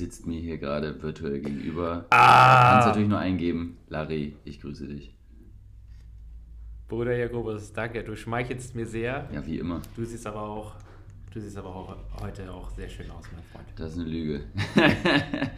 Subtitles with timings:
[0.00, 2.06] sitzt mir hier gerade virtuell gegenüber.
[2.10, 2.72] Ah.
[2.72, 3.76] Kannst natürlich nur eingeben.
[3.88, 5.14] Larry, ich grüße dich.
[6.88, 8.02] Bruder Jakobus, danke.
[8.02, 9.28] Du schmeichelst mir sehr.
[9.32, 9.82] Ja, wie immer.
[9.94, 10.74] Du siehst aber auch,
[11.32, 13.68] du siehst aber auch heute auch sehr schön aus, mein Freund.
[13.76, 14.40] Das ist eine Lüge.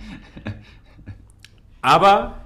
[1.81, 2.45] aber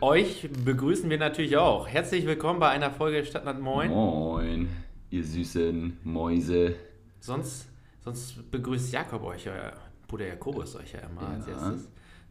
[0.00, 1.88] euch begrüßen wir natürlich auch.
[1.88, 3.90] Herzlich willkommen bei einer Folge Stadtland Moin.
[3.90, 4.68] Moin,
[5.10, 6.76] ihr süßen Mäuse.
[7.18, 7.72] Sonst
[8.04, 9.72] Sonst begrüßt Jakob euch, euer
[10.12, 11.28] Bruder Jakobus euch ja immer ja.
[11.28, 11.86] als erstes.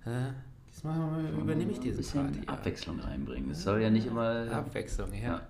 [0.05, 0.33] Äh,
[0.69, 2.59] diesmal übernehme ich diesen bisschen Part.
[2.59, 3.49] Abwechslung reinbringen.
[3.49, 4.51] Das soll ja nicht immer.
[4.51, 5.19] Abwechslung, ja.
[5.19, 5.41] ja.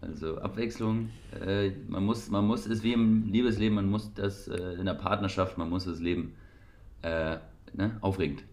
[0.00, 1.10] Also Abwechslung,
[1.44, 4.94] äh, man muss, man muss, ist wie im Liebesleben, man muss das äh, in der
[4.94, 6.34] Partnerschaft, man muss das Leben
[7.02, 7.36] äh,
[7.74, 8.44] ne, aufregend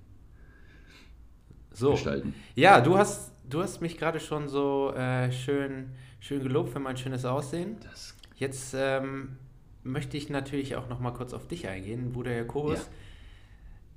[1.72, 1.92] so.
[1.92, 2.36] gestalten.
[2.56, 6.98] Ja, du hast, du hast mich gerade schon so äh, schön, schön gelobt für mein
[6.98, 7.78] schönes Aussehen.
[7.82, 9.38] Das Jetzt ähm,
[9.84, 12.80] möchte ich natürlich auch noch mal kurz auf dich eingehen, Bruder Jakobus.
[12.80, 12.86] Ja.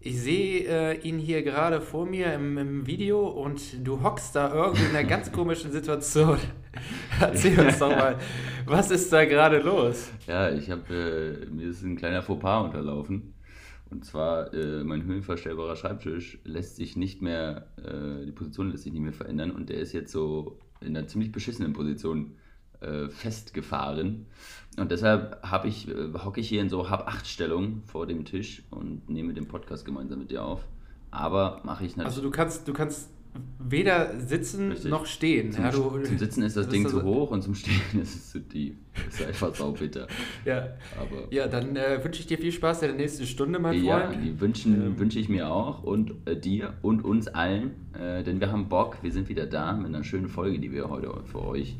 [0.04, 4.52] Ich sehe äh, ihn hier gerade vor mir im, im, Video und du hockst da
[4.52, 6.38] irgendwie in einer ganz komischen Situation.
[7.20, 8.18] Erzähl uns doch mal,
[8.66, 10.10] was ist da gerade los?
[10.26, 13.34] Ja, ich habe, äh, mir ist ein kleiner Fauxpas unterlaufen.
[13.90, 18.92] Und zwar, äh, mein höhenverstellbarer Schreibtisch lässt sich nicht mehr, äh, die Position lässt sich
[18.92, 22.34] nicht mehr verändern und der ist jetzt so in einer ziemlich beschissenen Position
[22.80, 24.26] äh, festgefahren.
[24.78, 28.24] Und deshalb habe ich, äh, hocke ich hier in so hab acht Stellung vor dem
[28.24, 30.64] Tisch und nehme den Podcast gemeinsam mit dir auf.
[31.10, 32.16] Aber mache ich natürlich.
[32.16, 33.10] Also du kannst, du kannst
[33.58, 34.90] weder sitzen Richtig.
[34.90, 35.52] noch stehen.
[35.52, 38.30] Zum, ja, du, zum Sitzen ist das Ding zu hoch und zum Stehen ist es
[38.30, 38.74] zu tief.
[38.94, 40.06] Das ist einfach saubitter.
[40.44, 40.68] ja.
[40.98, 43.84] Aber ja, dann äh, wünsche ich dir viel Spaß in der nächsten Stunde, mein Freund.
[43.84, 44.98] Ja, die wünschen, ähm.
[44.98, 48.98] wünsche ich mir auch und äh, dir und uns allen, äh, denn wir haben Bock,
[49.02, 51.76] wir sind wieder da mit einer schönen Folge, die wir heute für euch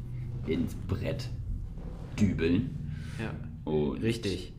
[0.47, 1.29] ins Brett
[2.19, 2.82] dübeln.
[3.19, 3.35] Ja.
[3.71, 4.53] Und Richtig.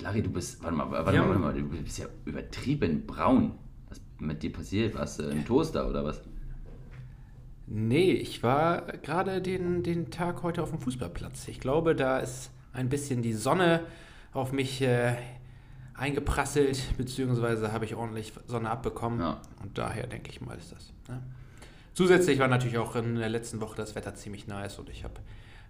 [0.00, 1.22] Larry, du bist, warte mal, warte, ja.
[1.22, 3.52] mal, warte mal, du bist ja übertrieben braun.
[3.88, 4.94] Was mit dir passiert?
[4.94, 6.20] Warst du ein Toaster oder was?
[7.66, 11.48] Nee, ich war gerade den, den Tag heute auf dem Fußballplatz.
[11.48, 13.80] Ich glaube, da ist ein bisschen die Sonne
[14.32, 15.16] auf mich äh,
[15.94, 19.20] eingeprasselt, beziehungsweise habe ich ordentlich Sonne abbekommen.
[19.20, 19.40] Ja.
[19.62, 20.92] Und daher denke ich mal, ist das.
[21.08, 21.22] Ne?
[21.94, 25.14] Zusätzlich war natürlich auch in der letzten Woche das Wetter ziemlich nice und ich habe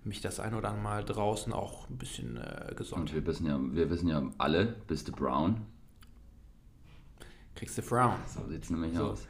[0.06, 3.10] mich das ein oder andere Mal draußen auch ein bisschen äh, gesonnt.
[3.10, 5.60] Und wir wissen ja, wir wissen ja alle, bist du brown?
[7.56, 8.16] Kriegst du Frown.
[8.26, 9.04] So sieht es nämlich so.
[9.04, 9.26] aus.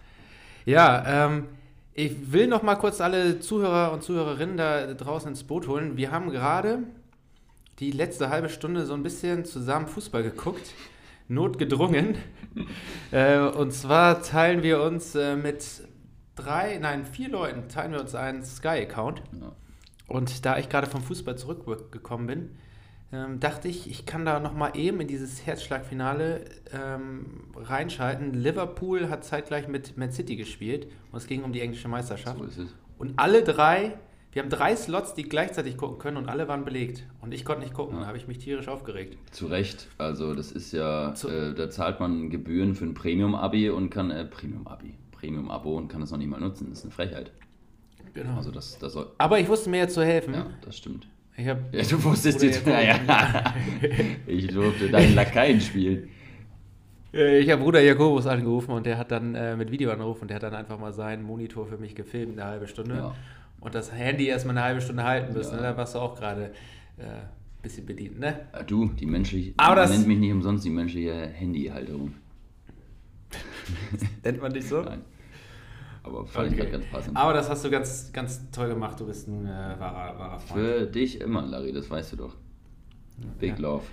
[0.64, 1.46] Ja, ähm,
[1.94, 5.96] ich will noch mal kurz alle Zuhörer und Zuhörerinnen da draußen ins Boot holen.
[5.96, 6.80] Wir haben gerade
[7.78, 10.74] die letzte halbe Stunde so ein bisschen zusammen Fußball geguckt.
[11.28, 12.16] Notgedrungen.
[13.12, 15.82] äh, und zwar teilen wir uns äh, mit
[16.34, 19.22] drei, nein, vier Leuten teilen wir uns einen Sky-Account.
[19.40, 19.52] Ja.
[20.08, 22.50] Und da ich gerade vom Fußball zurückgekommen bin,
[23.12, 28.34] ähm, dachte ich, ich kann da nochmal eben in dieses Herzschlagfinale ähm, reinschalten.
[28.34, 32.38] Liverpool hat zeitgleich mit Man City gespielt und es ging um die englische Meisterschaft.
[32.38, 32.74] So ist es.
[32.98, 33.96] Und alle drei,
[34.32, 37.06] wir haben drei Slots, die gleichzeitig gucken können und alle waren belegt.
[37.20, 38.02] Und ich konnte nicht gucken, ja.
[38.02, 39.16] da habe ich mich tierisch aufgeregt.
[39.30, 43.90] Zu Recht, also das ist ja, äh, da zahlt man Gebühren für ein Premium-Abi und
[43.90, 46.70] kann, äh, Premium-Abi, Premium-Abo und kann das noch nicht mal nutzen.
[46.70, 47.30] Das ist eine Frechheit.
[48.16, 48.36] Genau.
[48.36, 50.32] Also das, das soll, Aber ich wusste mir jetzt zu helfen.
[50.32, 51.06] Ja, das stimmt.
[51.36, 52.98] Ich hab, ja, du wusstest jetzt, ja,
[54.26, 56.08] ich durfte deinen Lakaien spielen.
[57.12, 60.42] Ich habe Bruder Jakobus angerufen und der hat dann äh, mit Videoanruf und der hat
[60.44, 62.94] dann einfach mal seinen Monitor für mich gefilmt, eine halbe Stunde.
[62.94, 63.14] Ja.
[63.60, 65.56] Und das Handy erstmal eine halbe Stunde halten müssen.
[65.56, 65.60] Ja.
[65.60, 65.62] Ne?
[65.68, 66.52] Da warst du auch gerade
[66.96, 68.40] ein äh, bisschen bedient, ne?
[68.54, 72.14] Ja, du, die menschliche, Aber man nennt mich nicht umsonst die menschliche Handyhalterung.
[74.24, 74.80] nennt man dich so?
[74.80, 75.02] Nein.
[76.06, 76.64] Aber fand okay.
[76.64, 77.16] ich ganz passend.
[77.16, 79.00] Aber das hast du ganz, ganz toll gemacht.
[79.00, 80.60] Du bist ein äh, wahrer, wahrer Freund.
[80.60, 82.36] Für dich immer, Larry, das weißt du doch.
[83.40, 83.58] Big ja.
[83.58, 83.84] Love.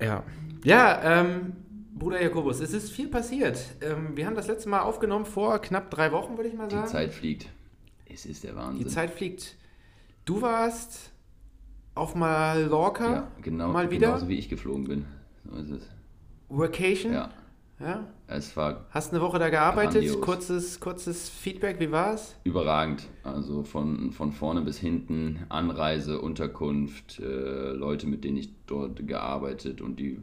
[0.00, 0.24] Ja.
[0.64, 1.52] Ja, ähm,
[1.94, 3.60] Bruder Jakobus, es ist viel passiert.
[3.82, 6.86] Ähm, wir haben das letzte Mal aufgenommen vor knapp drei Wochen, würde ich mal sagen.
[6.86, 7.46] Die Zeit fliegt.
[8.08, 8.78] Es ist der Wahnsinn.
[8.78, 9.56] Die Zeit fliegt.
[10.24, 11.12] Du warst
[11.94, 14.08] auf Mallorca ja, genau, mal wieder.
[14.08, 15.04] Genauso wie ich geflogen bin.
[15.44, 15.88] So ist es.
[16.48, 17.12] Vacation?
[17.12, 17.30] Ja.
[17.80, 18.06] Ja?
[18.32, 18.86] Es war.
[18.90, 20.20] Hast eine Woche da gearbeitet?
[20.20, 22.36] Kurzes, kurzes Feedback, wie war es?
[22.44, 23.08] Überragend.
[23.24, 29.80] Also von, von vorne bis hinten, Anreise, Unterkunft, äh, Leute, mit denen ich dort gearbeitet
[29.80, 30.20] und die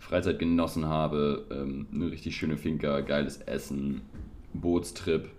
[0.00, 1.46] Freizeit genossen habe.
[1.52, 4.00] Ähm, eine richtig schöne Finca, geiles Essen,
[4.52, 5.30] Bootstrip.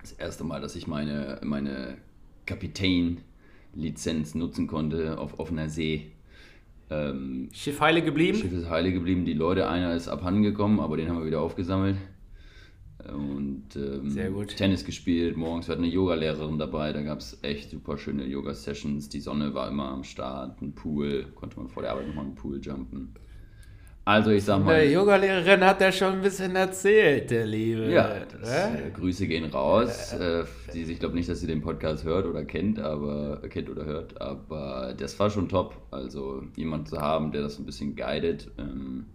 [0.00, 1.98] Das erste Mal, dass ich meine, meine
[2.46, 6.12] Kapitän-Lizenz nutzen konnte auf offener See.
[6.90, 8.38] Ähm, Schiff heile geblieben?
[8.38, 9.24] Schiff ist heile geblieben.
[9.24, 11.96] Die Leute, einer ist abhanden gekommen, aber den haben wir wieder aufgesammelt.
[13.08, 14.56] Und ähm, Sehr gut.
[14.56, 15.36] Tennis gespielt.
[15.36, 16.92] Morgens wir hatten eine Yogalehrerin dabei.
[16.92, 19.08] Da gab es echt super schöne Yoga-Sessions.
[19.08, 20.60] Die Sonne war immer am Start.
[20.60, 21.26] Ein Pool.
[21.34, 23.14] Konnte man vor der Arbeit nochmal einen Pool jumpen.
[24.10, 24.74] Also ich sag mal.
[24.74, 27.92] Der Yogalehrerin hat ja schon ein bisschen erzählt, der Liebe.
[27.92, 28.90] Ja, das, Äh?
[28.92, 30.12] Grüße gehen raus.
[30.14, 30.42] Äh,
[30.74, 34.20] die, ich glaube nicht, dass sie den Podcast hört oder kennt, aber kennt oder hört,
[34.20, 35.76] aber das war schon top.
[35.92, 39.06] Also jemand zu haben, der das ein bisschen guidet ähm,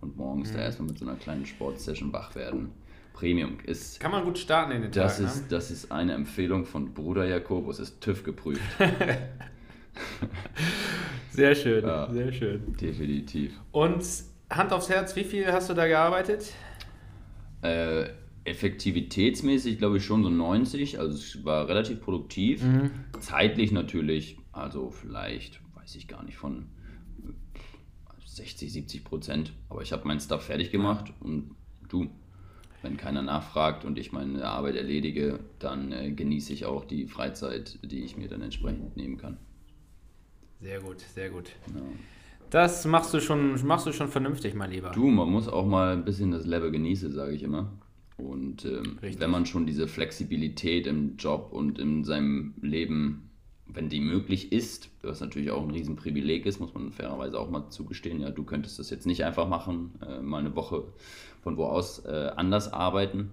[0.00, 0.56] und morgens Mhm.
[0.56, 2.70] da erstmal mit so einer kleinen Sportsession wach werden.
[3.14, 3.98] Premium ist.
[3.98, 5.42] Kann man gut starten in den Das Tag, ist, ne?
[5.48, 8.60] das ist eine Empfehlung von Bruder Jakobus, ist TÜV geprüft.
[11.30, 12.10] Sehr schön, Ja.
[12.12, 12.74] sehr schön.
[12.80, 13.52] Definitiv.
[13.72, 14.02] Und
[14.50, 16.52] Hand aufs Herz, wie viel hast du da gearbeitet?
[17.62, 18.10] Äh,
[18.44, 22.62] effektivitätsmäßig glaube ich schon so 90, also es war relativ produktiv.
[22.62, 22.90] Mhm.
[23.20, 26.68] Zeitlich natürlich, also vielleicht, weiß ich gar nicht, von
[28.24, 29.52] 60, 70 Prozent.
[29.68, 31.56] Aber ich habe meinen Stuff fertig gemacht und
[31.88, 32.08] du,
[32.82, 37.78] wenn keiner nachfragt und ich meine Arbeit erledige, dann äh, genieße ich auch die Freizeit,
[37.82, 39.38] die ich mir dann entsprechend nehmen kann.
[40.60, 41.50] Sehr gut, sehr gut.
[41.74, 41.82] Ja.
[42.50, 44.90] Das machst du schon, machst du schon vernünftig, mein Lieber.
[44.90, 47.72] Du, man muss auch mal ein bisschen das Level genießen, sage ich immer.
[48.16, 53.30] Und ähm, wenn man schon diese Flexibilität im Job und in seinem Leben,
[53.66, 57.68] wenn die möglich ist, was natürlich auch ein Riesenprivileg ist, muss man fairerweise auch mal
[57.68, 60.84] zugestehen, ja, du könntest das jetzt nicht einfach machen, äh, mal eine Woche
[61.42, 63.30] von wo aus äh, anders arbeiten,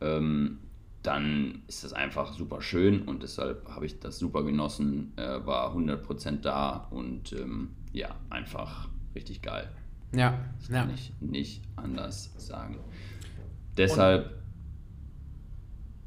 [0.00, 0.58] ähm,
[1.02, 5.72] dann ist das einfach super schön und deshalb habe ich das super genossen, äh, war
[5.76, 9.68] 100% da und ähm, ja, einfach richtig geil.
[10.12, 10.38] Ja,
[10.68, 10.80] ja.
[10.82, 12.78] Kann ich nicht anders sagen.
[13.76, 14.30] Deshalb.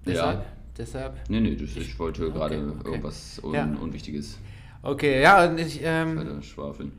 [0.05, 0.45] Deshalb, Ja.
[0.77, 1.29] deshalb.
[1.29, 2.87] Nee, nee, das, ich wollte Okay, gerade okay.
[2.87, 3.63] irgendwas un Ja.
[3.65, 4.37] Unwichtiges
[4.81, 6.93] Okay, ja, und ich, ähm, schwafeln.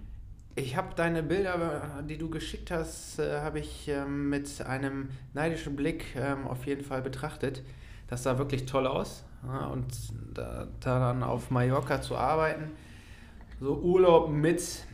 [0.54, 5.76] ich habe deine Bilder, die du geschickt hast, äh, habe ich ähm, mit einem neidischen
[5.76, 7.62] Blick ähm, auf jeden Fall betrachtet.
[8.06, 9.24] Das sah wirklich toll aus.
[9.46, 9.86] Ja, und
[10.34, 12.72] da, da dann auf Mallorca zu arbeiten,
[13.60, 14.84] so Urlaub mit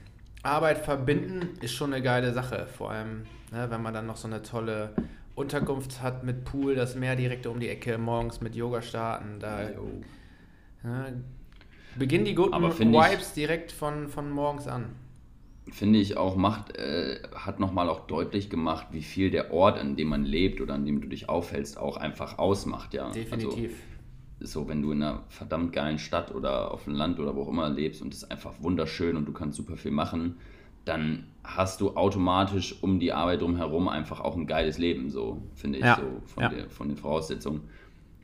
[0.42, 2.66] Arbeit verbinden, ist schon eine geile Sache.
[2.66, 3.22] Vor allem,
[3.52, 4.90] ne, wenn man dann noch so eine tolle
[5.34, 9.38] Unterkunft hat mit Pool, das Meer direkt um die Ecke, morgens mit Yoga starten.
[9.38, 11.06] Da ja,
[11.96, 14.86] beginnen die guten Vibes direkt von, von morgens an.
[15.72, 19.96] Finde ich auch, macht, äh, hat nochmal auch deutlich gemacht, wie viel der Ort, an
[19.96, 23.10] dem man lebt oder an dem du dich aufhältst, auch einfach ausmacht, ja.
[23.10, 23.54] Definitiv.
[23.54, 23.95] Also,
[24.40, 27.48] so, wenn du in einer verdammt geilen Stadt oder auf dem Land oder wo auch
[27.48, 30.36] immer lebst und es ist einfach wunderschön und du kannst super viel machen,
[30.84, 35.78] dann hast du automatisch um die Arbeit drumherum einfach auch ein geiles Leben, so finde
[35.78, 36.48] ich, Ja, so von, ja.
[36.48, 37.62] der, von den Voraussetzungen.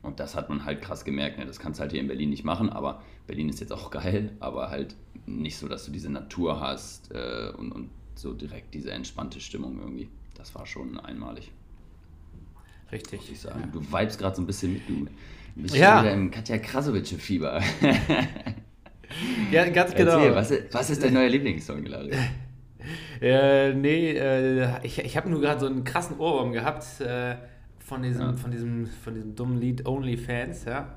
[0.01, 1.39] Und das hat man halt krass gemerkt.
[1.39, 1.45] Ne?
[1.45, 4.31] Das kannst du halt hier in Berlin nicht machen, aber Berlin ist jetzt auch geil,
[4.39, 4.95] aber halt
[5.25, 9.79] nicht so, dass du diese Natur hast äh, und, und so direkt diese entspannte Stimmung
[9.79, 10.09] irgendwie.
[10.35, 11.51] Das war schon einmalig,
[12.83, 13.31] muss Richtig.
[13.31, 13.69] ich sagen.
[13.71, 15.07] Du vibest gerade so ein bisschen mit, du
[15.55, 16.01] bist Ja.
[16.01, 17.61] wieder im Katja Krasowitsche-Fieber.
[19.51, 20.17] Ja, ganz genau.
[20.17, 22.11] Erzähl, was, ist- was ist dein neuer Lieblingssong, Larry?
[23.21, 27.35] Äh, nee, äh, ich, ich habe nur gerade so einen krassen Ohrwurm gehabt äh,
[27.79, 28.33] von, diesem, Ja.
[28.33, 30.95] von, diesem, von diesem dummen Lied OnlyFans, ja.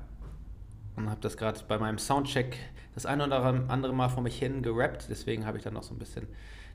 [0.95, 2.57] Und habe das gerade bei meinem Soundcheck
[2.95, 5.93] das ein oder andere Mal vor mich hin gerappt, deswegen habe ich dann noch so
[5.93, 6.25] ein bisschen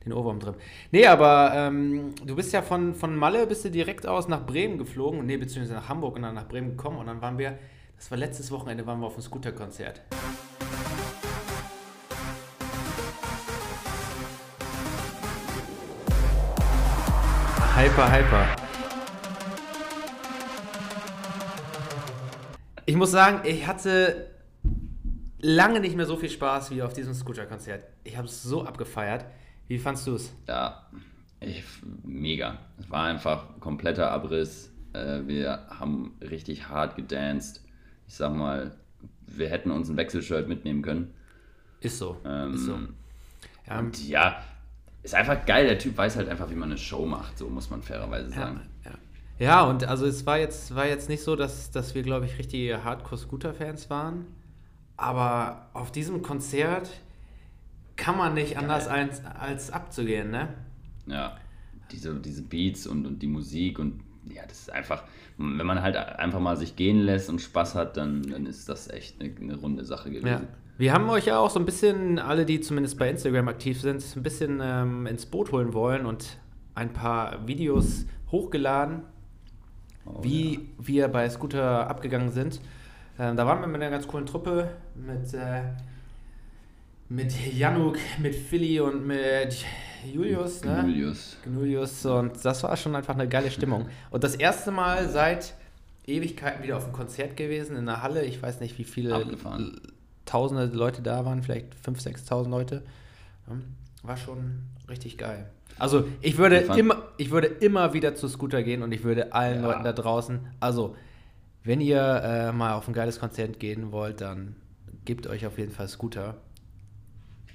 [0.04, 0.54] den Ohrwurm drin.
[0.90, 4.78] Nee, aber ähm, du bist ja von, von Malle, bist du direkt aus nach Bremen
[4.78, 7.58] geflogen, nee, beziehungsweise nach Hamburg und dann nach Bremen gekommen und dann waren wir,
[7.96, 10.02] das war letztes Wochenende, waren wir auf einem Scooter-Konzert.
[17.74, 18.46] Hyper, hyper.
[22.84, 24.30] Ich muss sagen, ich hatte
[25.40, 27.84] lange nicht mehr so viel Spaß wie auf diesem Scooter-Konzert.
[28.04, 29.24] Ich habe es so abgefeiert.
[29.68, 30.32] Wie fandst du es?
[30.48, 30.86] Ja,
[31.40, 31.64] ich,
[32.04, 32.58] mega.
[32.78, 34.70] Es war einfach kompletter Abriss.
[34.92, 37.62] Äh, wir haben richtig hart gedanced.
[38.06, 38.76] Ich sag mal,
[39.26, 41.14] wir hätten uns ein Wechselshirt mitnehmen können.
[41.80, 42.16] Ist so.
[42.24, 42.78] Ähm, ist so.
[43.66, 44.42] Ja, Und ja,
[45.02, 45.66] ist einfach geil.
[45.66, 47.38] Der Typ weiß halt einfach, wie man eine Show macht.
[47.38, 48.60] So muss man fairerweise ja, sagen.
[48.84, 48.92] ja.
[49.38, 52.38] ja, und also es war jetzt, war jetzt nicht so, dass, dass wir, glaube ich,
[52.38, 54.26] richtige Hardcore-Scooter-Fans waren.
[54.96, 56.90] Aber auf diesem Konzert
[58.02, 60.48] kann man nicht anders als, als abzugehen, ne?
[61.06, 61.36] Ja,
[61.92, 65.04] diese, diese Beats und, und die Musik und ja, das ist einfach,
[65.38, 68.88] wenn man halt einfach mal sich gehen lässt und Spaß hat, dann, dann ist das
[68.90, 70.26] echt eine, eine runde Sache gewesen.
[70.26, 70.42] Ja.
[70.78, 74.04] Wir haben euch ja auch so ein bisschen, alle, die zumindest bei Instagram aktiv sind,
[74.16, 76.38] ein bisschen ähm, ins Boot holen wollen und
[76.74, 79.02] ein paar Videos hochgeladen,
[80.04, 80.60] Oh, wie ja.
[80.78, 82.60] wir bei Scooter abgegangen sind.
[83.16, 85.62] Ähm, da waren wir mit einer ganz coolen Truppe, mit, äh,
[87.12, 89.64] mit Januk, mit Philly und mit
[90.12, 90.64] Julius.
[90.64, 90.84] Ne?
[90.86, 91.36] Julius.
[91.44, 93.86] Julius und das war schon einfach eine geile Stimmung.
[94.10, 95.54] Und das erste Mal seit
[96.06, 98.24] Ewigkeiten wieder auf einem Konzert gewesen in der Halle.
[98.24, 99.80] Ich weiß nicht, wie viele Abgefahren.
[100.24, 102.82] tausende Leute da waren, vielleicht 5.000, 6.000 Leute.
[103.46, 103.56] Ja,
[104.02, 105.50] War schon richtig geil.
[105.78, 109.62] Also ich würde, immer, ich würde immer wieder zu Scooter gehen und ich würde allen
[109.62, 109.68] Ja.
[109.68, 110.96] Leuten da draußen, also
[111.64, 114.56] wenn ihr äh, mal auf ein geiles Konzert gehen wollt, dann
[115.04, 116.38] gebt euch auf jeden Fall Scooter.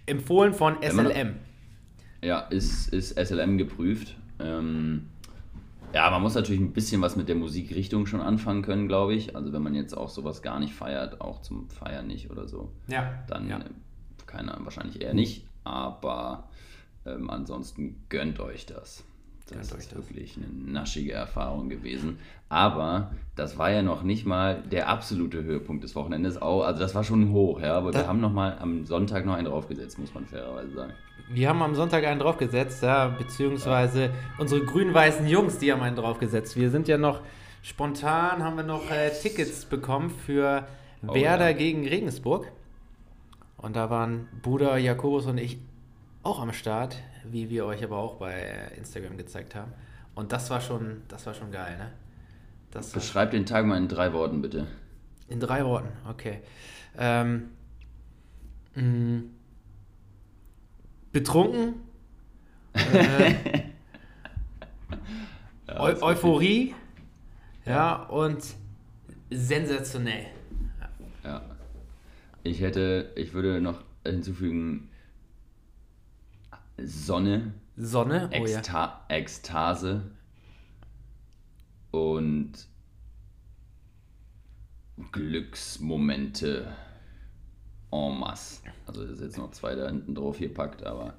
[0.08, 1.36] Empfohlen von SLM.
[2.24, 4.16] Ja, ist, ist SLM geprüft.
[4.40, 5.08] Ähm,
[5.94, 9.36] ja, man muss natürlich ein bisschen was mit der Musikrichtung schon anfangen können, glaube ich.
[9.36, 12.72] Also wenn man jetzt auch sowas gar nicht feiert, auch zum Feiern nicht oder so,
[12.88, 13.24] Ja.
[13.28, 13.60] dann ja.
[13.60, 13.64] äh,
[14.26, 15.46] keiner wahrscheinlich eher nicht.
[15.64, 16.50] Aber
[17.06, 19.04] ähm, ansonsten gönnt euch das.
[19.50, 19.96] Das Gönnt ist das.
[19.98, 22.20] wirklich eine naschige Erfahrung gewesen.
[22.50, 26.42] Aber das war ja noch nicht mal der absolute Höhepunkt des Wochenendes.
[26.42, 27.78] Auch, also das war schon hoch, ja.
[27.78, 30.94] Aber Da- wir haben noch mal am Sonntag noch einen draufgesetzt, muss man fairerweise sagen.
[31.30, 36.56] Wir haben am Sonntag einen draufgesetzt, ja, beziehungsweise unsere grün-weißen Jungs, die haben einen draufgesetzt.
[36.56, 37.22] Wir sind ja noch
[37.64, 40.66] spontan, haben wir noch äh, Tickets bekommen für
[41.06, 41.58] Oh, Werder ja.
[41.58, 42.52] gegen Regensburg.
[43.58, 45.58] Und da waren Bruder Jakobus und ich
[46.24, 46.98] auch am Start,
[47.32, 49.72] wie wir euch aber auch bei Instagram gezeigt haben.
[50.16, 51.92] Und das war schon, das war schon geil, ne?
[52.72, 54.68] Das Beschreib den Tag mal in drei Worten, bitte.
[55.30, 56.42] in drei Worten, okay.
[56.98, 57.50] Ähm,
[58.76, 59.22] mh,
[61.12, 61.76] betrunken.
[62.74, 63.34] Äh,
[65.68, 66.74] Ja, Eu Euphorie.
[67.66, 68.42] Ja, und
[69.30, 70.28] sensationell.
[71.24, 71.42] Ja.
[72.44, 74.90] Ich hätte, ich würde noch hinzufügen,
[76.84, 78.30] Sonne, Sonne.
[78.32, 78.58] Oh ja.
[78.60, 80.02] Eksta Ekstase
[81.92, 82.52] und
[85.12, 86.68] Glücksmomente
[87.92, 88.62] en masse.
[88.86, 91.14] Also das ist jetzt noch zwei da hinten drauf gepackt, aber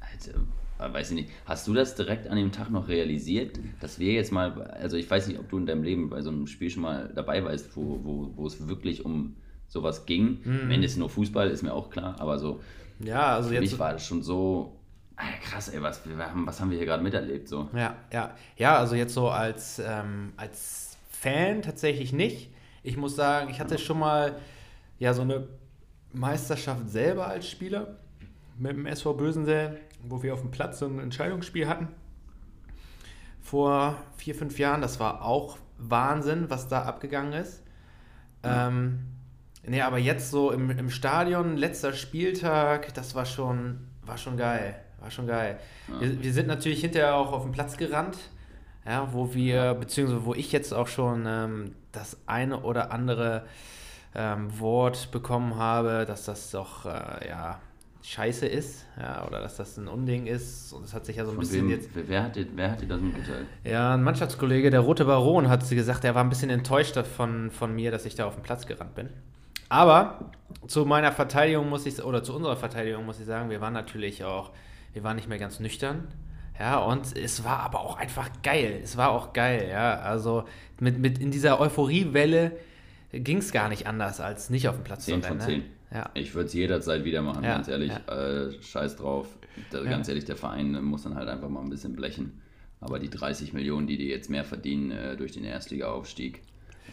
[0.00, 1.30] Alter, weiß ich nicht.
[1.44, 5.10] Hast du das direkt an dem Tag noch realisiert, dass wir jetzt mal, also ich
[5.10, 7.76] weiß nicht, ob du in deinem Leben bei so einem Spiel schon mal dabei warst,
[7.76, 9.36] wo, wo, wo es wirklich um
[9.68, 10.38] sowas ging.
[10.44, 10.70] Mhm.
[10.82, 12.60] Ist es nur Fußball, ist mir auch klar, aber so,
[13.00, 13.62] Ja, also für jetzt.
[13.72, 14.77] mich war das schon so,
[15.42, 17.68] krass, ey, was, was haben wir hier gerade miterlebt, so.
[17.74, 18.34] Ja, ja.
[18.56, 22.52] Ja, also jetzt so als, ähm, als Fan tatsächlich nicht.
[22.82, 24.36] Ich muss sagen, ich hatte schon mal
[24.98, 25.48] ja so eine
[26.12, 27.96] Meisterschaft selber als Spieler
[28.56, 29.70] mit dem SV Bösensee,
[30.02, 31.88] wo wir auf dem Platz so ein Entscheidungsspiel hatten.
[33.40, 34.80] Vor vier, fünf Jahren.
[34.80, 37.62] Das war auch Wahnsinn, was da abgegangen ist.
[38.42, 39.00] Ähm,
[39.66, 44.80] nee, aber jetzt so im, im Stadion, letzter Spieltag, das war schon, war schon geil.
[45.00, 45.58] War schon geil.
[45.88, 46.00] Ja.
[46.00, 48.18] Wir, wir sind natürlich hinterher auch auf den Platz gerannt,
[48.86, 53.44] ja, wo wir, beziehungsweise wo ich jetzt auch schon ähm, das eine oder andere
[54.14, 57.60] ähm, Wort bekommen habe, dass das doch äh, ja
[58.02, 60.72] scheiße ist, ja, oder dass das ein Unding ist.
[60.72, 61.90] Und es hat sich ja so ein Von bisschen wem, jetzt.
[61.94, 63.46] wer, hat dir, wer hat dir das mitgeteilt?
[63.64, 67.50] Ja, ein Mannschaftskollege, der Rote Baron, hat sie gesagt, er war ein bisschen enttäuscht davon,
[67.50, 69.10] von mir, dass ich da auf den Platz gerannt bin.
[69.68, 70.30] Aber
[70.66, 74.24] zu meiner Verteidigung muss ich, oder zu unserer Verteidigung muss ich sagen, wir waren natürlich
[74.24, 74.52] auch,
[74.92, 76.08] wir waren nicht mehr ganz nüchtern.
[76.58, 78.80] Ja, und es war aber auch einfach geil.
[78.82, 80.00] Es war auch geil, ja.
[80.00, 80.44] Also
[80.80, 82.52] mit, mit in dieser Euphoriewelle
[83.12, 85.48] ging es gar nicht anders, als nicht auf dem Platz 10 zu von rennen.
[85.48, 85.58] 10.
[85.60, 85.64] Ne?
[85.92, 86.10] Ja.
[86.14, 87.92] Ich würde es jederzeit wieder machen, Ja, ganz ehrlich.
[88.08, 89.28] Äh, scheiß drauf.
[89.70, 89.90] Da, Ja.
[89.90, 92.42] Ganz ehrlich, der Verein muss dann halt einfach mal ein bisschen blechen.
[92.80, 96.42] Aber die 30 Millionen, die die jetzt mehr verdienen äh, durch den Erstliga-Aufstieg,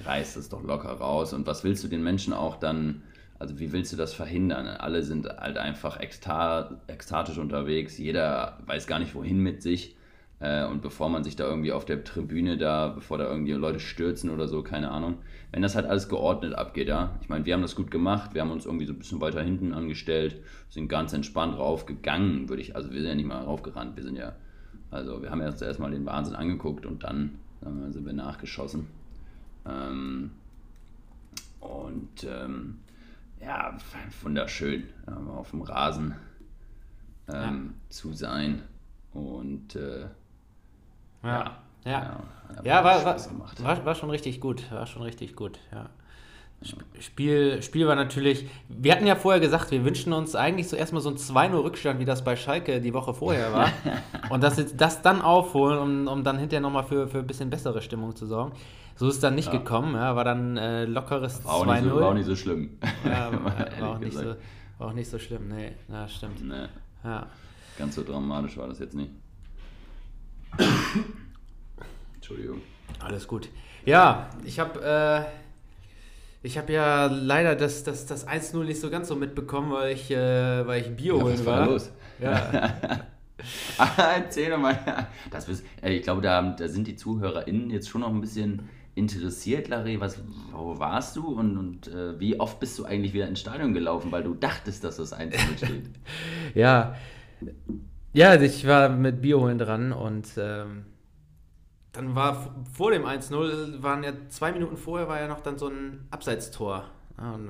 [0.06, 1.34] reißt es doch locker raus.
[1.34, 3.04] Und was willst du den Menschen auch dann,
[3.38, 4.68] also wie willst du das verhindern?
[4.68, 7.98] Alle sind halt einfach ekstatisch unterwegs.
[7.98, 9.96] Jeder weiß gar nicht, wohin mit sich.
[10.40, 13.80] Äh, und bevor man sich da irgendwie auf der Tribüne da, bevor da irgendwie Leute
[13.80, 15.20] stürzen oder so, keine Ahnung.
[15.52, 17.18] Wenn das halt alles geordnet abgeht, ja.
[17.22, 19.42] Ich meine, wir haben das gut gemacht, wir haben uns irgendwie so ein bisschen weiter
[19.42, 23.96] hinten angestellt, sind ganz entspannt raufgegangen, würde ich, also wir sind ja nicht mal raufgerannt,
[23.96, 24.34] wir sind ja,
[24.92, 28.88] also wir haben ja zuerst mal den Wahnsinn angeguckt und dann wir, sind wir nachgeschossen.
[29.66, 30.32] Ähm,
[31.62, 32.80] und ähm,
[33.46, 33.78] ja,
[34.22, 36.16] wunderschön, ja, mal auf dem Rasen
[37.28, 38.64] ähm, zu sein
[39.14, 40.08] und äh,
[41.24, 41.58] Ja.
[41.86, 41.92] Ja.
[41.92, 42.24] ja,
[42.58, 43.64] hat Ja, war, Spaß war, gemacht.
[43.64, 44.72] war, war schon richtig gut.
[44.72, 45.90] War schon richtig gut, ja.
[47.00, 51.02] Spiel, Spiel war natürlich, wir hatten ja vorher gesagt, wir wünschen uns eigentlich so erstmal
[51.02, 53.70] so ein 2-0 Rückstand, wie das bei Schalke die Woche vorher war.
[54.30, 57.82] und sie das dann aufholen, um, um dann hinterher nochmal für, für ein bisschen bessere
[57.82, 58.54] Stimmung zu sorgen.
[58.96, 59.60] So ist dann nicht Ja.
[59.60, 62.14] gekommen, ja, war dann äh, lockeres War auch, nicht so, war auch 2-0.
[62.16, 62.78] nicht so schlimm.
[63.06, 63.32] Ja,
[63.80, 64.36] war, auch nicht so,
[64.78, 66.42] war auch nicht so schlimm, nee, ja, stimmt.
[66.48, 66.66] Nee,
[67.04, 67.28] Ja.
[67.78, 69.12] ganz so dramatisch war das jetzt nicht.
[72.16, 72.62] Entschuldigung.
[73.00, 73.50] Alles gut.
[73.86, 75.22] Ja, ich habe äh,
[76.46, 80.12] ich habe ja leider das, das, das 1-0 nicht so ganz so mitbekommen, weil ich,
[80.12, 81.92] äh, weil ich Bier Ja, holen was war los?
[82.20, 82.76] Ja.
[84.16, 85.08] Erzähl doch mal.
[85.32, 88.70] Das bist, ey, ich glaube, da, da sind die ZuhörerInnen jetzt schon noch ein bisschen
[88.94, 90.00] interessiert, Larry.
[90.00, 90.22] Was,
[90.52, 94.12] wo warst du und, und äh, wie oft bist du eigentlich wieder ins Stadion gelaufen,
[94.12, 95.90] weil du dachtest, dass das 1 steht?
[96.54, 96.96] ja.
[98.14, 100.86] Ja, ich war mit Bier holen dran und ähm,
[101.96, 105.68] dann war vor dem 1-0, waren ja zwei Minuten vorher, war ja noch dann so
[105.68, 106.86] ein Abseitstor,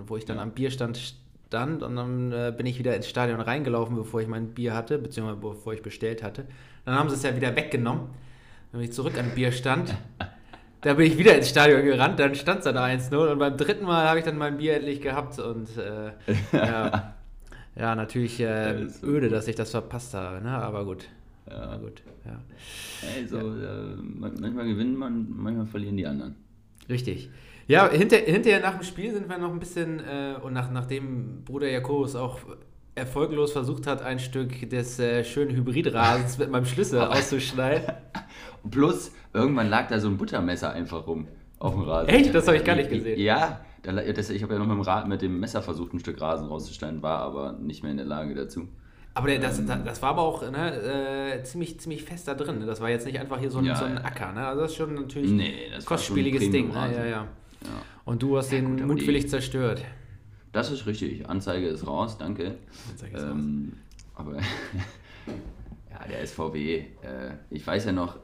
[0.07, 0.99] wo ich dann am Bierstand
[1.47, 4.97] stand und dann äh, bin ich wieder ins Stadion reingelaufen, bevor ich mein Bier hatte,
[4.97, 6.45] beziehungsweise bevor ich bestellt hatte.
[6.83, 8.09] Dann haben sie es ja wieder weggenommen.
[8.71, 9.95] Dann bin ich zurück den Bierstand.
[10.81, 13.85] Da bin ich wieder ins Stadion gerannt, dann stand es dann 1-0 und beim dritten
[13.85, 16.11] Mal habe ich dann mein Bier endlich gehabt und äh,
[16.55, 17.15] ja,
[17.75, 20.51] ja, natürlich äh, öde, dass ich das verpasst habe, ne?
[20.51, 21.07] aber gut.
[21.49, 21.77] Ja.
[21.77, 22.39] Gut, ja.
[23.15, 26.35] Ey, so, äh, man- manchmal gewinnen man, manchmal verlieren die anderen.
[26.89, 27.29] Richtig.
[27.67, 31.43] Ja, hinter, hinterher nach dem Spiel sind wir noch ein bisschen, äh, und nach, nachdem
[31.43, 32.39] Bruder Jakobus auch
[32.93, 37.93] erfolglos versucht hat, ein Stück des äh, schönen Hybridrasens mit meinem Schlüssel auszuschneiden.
[38.69, 41.27] Plus, irgendwann lag da so ein Buttermesser einfach rum
[41.59, 42.09] auf dem Rasen.
[42.09, 42.33] Echt?
[42.33, 43.19] Das habe ich gar nicht gesehen.
[43.19, 47.01] Ja, ich habe ja noch mit dem, mit dem Messer versucht, ein Stück Rasen rauszuschneiden,
[47.03, 48.67] war aber nicht mehr in der Lage dazu.
[49.15, 49.67] Aber der, das, Ähm.
[49.67, 52.59] das, das war aber auch ne, äh, ziemlich, ziemlich fest da drin.
[52.59, 52.65] Ne?
[52.65, 53.97] Das war jetzt nicht einfach hier so ein, Ja, so ein.
[53.97, 54.33] Acker.
[54.33, 54.45] Ne?
[54.45, 56.67] Also das ist schon natürlich Nee, ein kostspieliges Ding.
[56.67, 56.93] Ne?
[56.93, 57.27] Ja, ja.
[58.03, 59.83] Und du hast den gut, mutwillig zerstört.
[60.51, 61.27] Das ist richtig.
[61.27, 62.55] Anzeige ist raus, danke.
[62.91, 63.73] Anzeige ist ähm,
[64.15, 66.85] Aber ja, der SVW, äh,
[67.49, 68.17] ich weiß ja noch,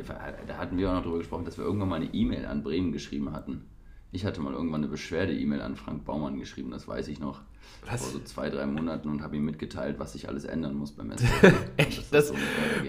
[0.47, 2.91] da hatten wir auch noch drüber gesprochen, dass wir irgendwann mal eine E-Mail an Bremen
[2.91, 3.65] geschrieben hatten.
[4.11, 7.41] Ich hatte mal irgendwann eine Beschwerde-E-Mail an Frank Baumann geschrieben, das weiß ich noch.
[7.89, 8.03] Was?
[8.03, 11.11] Vor so zwei, drei Monaten und habe ihm mitgeteilt, was sich alles ändern muss beim
[11.17, 11.51] SVW.
[11.77, 11.97] Echt?
[11.99, 12.35] Dass Das so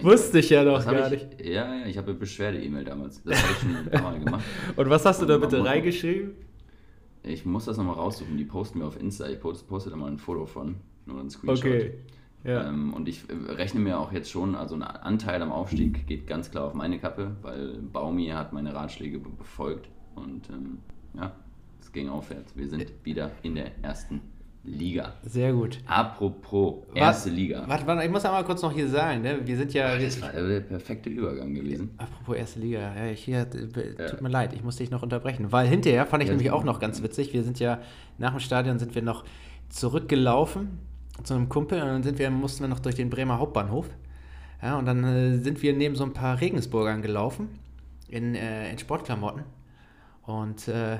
[0.02, 1.46] Wusste ich ja noch Das gar ich, nicht.
[1.46, 3.22] Ja, ja, ich habe eine Beschwerde-E-Mail damals.
[3.24, 4.44] Das habe ich schon ein paar Mal gemacht.
[4.76, 6.32] Und was hast du da bitte reingeschrieben?
[7.22, 9.28] Ich muss das nochmal raussuchen, die posten wir auf Insta.
[9.28, 11.64] Ich poste, poste da mal ein Foto von, nur ein Screenshot.
[11.64, 11.94] Okay.
[12.44, 12.68] Ja.
[12.68, 16.26] Ähm, und ich äh, rechne mir auch jetzt schon, also ein Anteil am Aufstieg geht
[16.26, 19.88] ganz klar auf meine Kappe, weil Baumi hat meine Ratschläge be- befolgt.
[20.16, 20.78] Und ähm,
[21.14, 21.32] ja,
[21.80, 22.56] es ging aufwärts.
[22.56, 24.20] Wir sind wieder in der ersten
[24.64, 25.14] Liga.
[25.24, 25.80] Sehr gut.
[25.86, 27.64] Apropos, erste Liga.
[27.66, 29.40] Warte, warte, ich muss einmal kurz noch hier sagen, ne?
[29.44, 29.98] Wir sind ja.
[29.98, 31.90] Das war der perfekte Übergang gewesen.
[31.98, 35.50] Apropos erste Liga, ja, ich hier, äh, tut mir leid, ich muss dich noch unterbrechen.
[35.50, 37.32] Weil hinterher fand ich Ja, nämlich auch noch ganz witzig.
[37.32, 37.80] Wir sind ja
[38.18, 39.24] nach dem Stadion sind wir noch
[39.68, 40.78] zurückgelaufen
[41.24, 43.88] zu einem Kumpel und dann sind wir, mussten wir noch durch den Bremer Hauptbahnhof.
[44.62, 47.48] Ja, und dann äh, sind wir neben so ein paar Regensburgern gelaufen
[48.08, 49.42] in, äh, in Sportklamotten.
[50.22, 50.98] Und äh,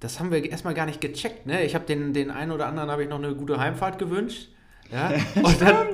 [0.00, 1.46] das haben wir erstmal gar nicht gecheckt.
[1.46, 1.64] Ne?
[1.64, 4.48] Ich habe den, den einen oder anderen habe ich noch eine gute Heimfahrt gewünscht.
[4.92, 5.12] Ja?
[5.42, 5.88] Und, dann,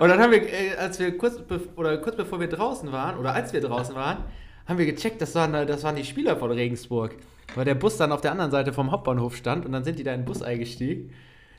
[0.00, 1.38] und dann haben wir, äh, als wir kurz,
[1.76, 4.18] oder kurz bevor wir draußen waren, oder als wir draußen waren,
[4.66, 7.16] haben wir gecheckt, das waren, das waren die Spieler von Regensburg.
[7.54, 10.04] Weil der Bus dann auf der anderen Seite vom Hauptbahnhof stand und dann sind die
[10.04, 11.12] da in den Bus eingestiegen.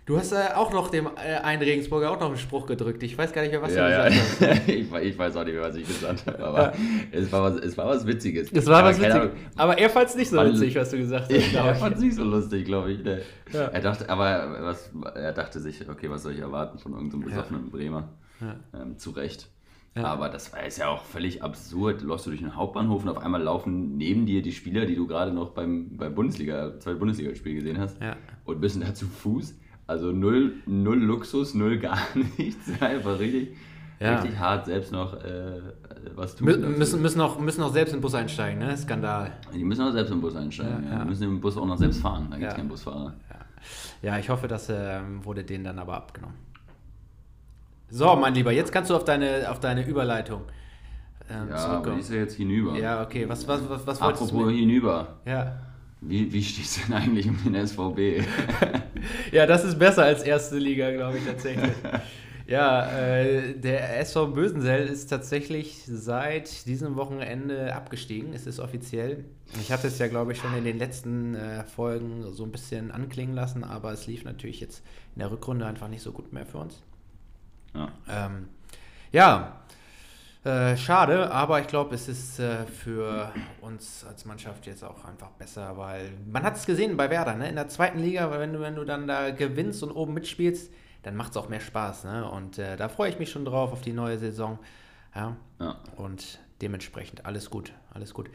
[0.05, 3.01] Du hast äh, auch noch dem äh, einen Regensburger auch noch einen Spruch gedrückt.
[3.01, 4.47] Ich weiß gar nicht mehr, was ja, du gesagt ja.
[4.49, 4.67] hast.
[4.69, 6.73] ich, we- ich weiß auch nicht mehr, was ich gesagt habe, aber
[7.11, 8.51] es, war was, es war was Witziges.
[8.51, 9.29] Das war Aber was Witziges.
[9.55, 11.51] Aber er fand es nicht so Weil- witzig, was du gesagt hast.
[11.51, 13.03] Ja, er fand es nicht so lustig, glaube ich.
[13.03, 13.23] Ne?
[13.51, 13.61] Ja.
[13.65, 17.71] Er dachte, aber was, er dachte sich, okay, was soll ich erwarten von irgendeinem besoffenen
[17.71, 18.09] Bremer?
[18.75, 19.47] Ähm, zu Recht.
[19.95, 22.01] Aber das war jetzt ja auch völlig absurd.
[22.01, 25.07] Läufst du durch den Hauptbahnhof und auf einmal laufen neben dir die Spieler, die du
[25.07, 27.97] gerade noch beim, beim Bundesliga, zwei Bundesligaspiel gesehen hast,
[28.43, 29.55] und müssen da zu Fuß.
[29.87, 31.97] Also null, null Luxus, null gar
[32.37, 32.69] nichts.
[32.81, 33.49] Einfach richtig,
[33.99, 34.15] Ja.
[34.19, 35.61] richtig hart selbst noch äh,
[36.15, 36.47] was tun.
[36.47, 38.75] Mü müssen, müssen, auch, müssen auch selbst in den Bus einsteigen, ne?
[38.75, 39.31] Skandal.
[39.53, 40.85] Die müssen auch selbst im Bus einsteigen.
[40.85, 41.03] Ja, Ja.
[41.03, 42.27] Die müssen im Bus auch noch selbst fahren.
[42.31, 42.57] Da gibt es Ja.
[42.57, 43.13] keinen Busfahrer.
[44.01, 46.35] Ja, ich hoffe, das ähm, wurde denen dann aber abgenommen.
[47.89, 50.41] So, mein Lieber, jetzt kannst du auf deine, auf deine Überleitung
[51.29, 52.75] ähm, Ja, aber die ist ja jetzt hinüber.
[52.77, 54.55] Ja, okay, was, was, was, was wolltest Apropos du mit?
[54.57, 55.15] hinüber.
[55.25, 55.57] Ja.
[56.07, 58.25] Wie, wie steht es denn eigentlich um den SVB?
[59.31, 61.71] ja, das ist besser als erste Liga, glaube ich tatsächlich.
[62.47, 68.33] ja, äh, der SV Bösensell ist tatsächlich seit diesem Wochenende abgestiegen.
[68.33, 69.25] Es ist offiziell.
[69.59, 72.91] Ich hatte es ja, glaube ich, schon in den letzten äh, Folgen so ein bisschen
[72.91, 74.83] anklingen lassen, aber es lief natürlich jetzt
[75.15, 76.81] in der Rückrunde einfach nicht so gut mehr für uns.
[77.73, 77.91] ja.
[78.07, 78.47] Ähm,
[79.11, 79.61] ja,
[80.45, 85.31] Äh, schade, aber ich glaube, es ist äh, für uns als Mannschaft jetzt auch einfach
[85.31, 87.49] besser, weil man hat es gesehen bei Werder, ne?
[87.49, 91.15] in der zweiten Liga, wenn du, wenn du dann da gewinnst und oben mitspielst, dann
[91.15, 92.03] macht es auch mehr Spaß.
[92.03, 92.29] Ne?
[92.29, 94.59] Und äh, da freue ich mich schon drauf auf die neue Saison.
[95.15, 95.35] Ja?
[95.59, 98.29] Ja, Und dementsprechend alles gut, alles gut.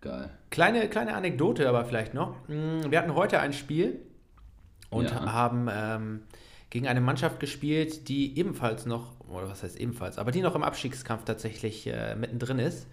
[0.00, 0.30] geil.
[0.50, 2.34] Kleine, kleine Anekdote aber vielleicht noch.
[2.48, 4.00] Mm, Wir hatten heute ein Spiel
[4.90, 5.32] und Ja.
[5.32, 6.22] haben ähm,
[6.70, 10.62] gegen eine Mannschaft gespielt, die ebenfalls noch, oder was heißt ebenfalls, aber die noch im
[10.62, 12.86] Abstiegskampf tatsächlich äh, mittendrin ist.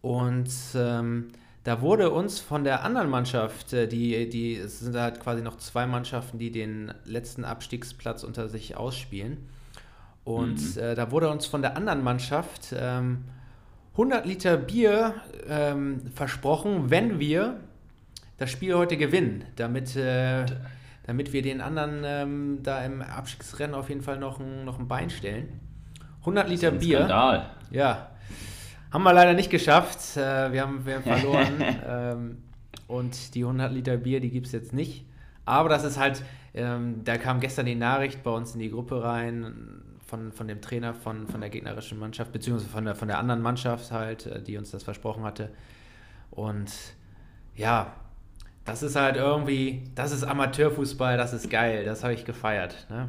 [0.00, 1.28] Und ähm,
[1.64, 5.56] da wurde uns von der anderen Mannschaft, äh, die, die, es sind halt quasi noch
[5.58, 9.48] zwei Mannschaften, die den letzten Abstiegsplatz unter sich ausspielen.
[10.24, 13.24] Und äh, da wurde uns von der anderen Mannschaft ähm,
[13.92, 15.14] 100 Liter Bier
[15.48, 17.60] ähm, versprochen, wenn wir
[18.38, 20.46] das Spiel heute gewinnen, damit, äh,
[21.06, 24.88] damit wir den anderen ähm, da im Abstiegsrennen auf jeden Fall noch ein, noch ein
[24.88, 25.60] Bein stellen.
[26.22, 26.98] 100 Liter Bier.
[26.98, 27.50] Skandal.
[27.70, 28.08] Ja,
[28.90, 30.16] haben wir leider nicht geschafft.
[30.16, 31.64] Äh, wir, haben, wir haben verloren.
[31.86, 32.38] ähm,
[32.88, 35.06] und die 100 Liter Bier, die gibt es jetzt nicht.
[35.44, 36.22] Aber das ist halt,
[36.54, 40.60] ähm, da kam gestern die Nachricht bei uns in die Gruppe rein von, von dem
[40.60, 44.42] Trainer von, von der gegnerischen Mannschaft, beziehungsweise von der, von der anderen Mannschaft halt, äh,
[44.42, 45.48] die uns das versprochen hatte.
[46.30, 46.70] Und
[47.56, 47.94] ja,
[48.64, 52.86] das ist halt irgendwie, das ist Amateurfußball, das ist geil, das habe ich gefeiert.
[52.90, 53.08] Ne?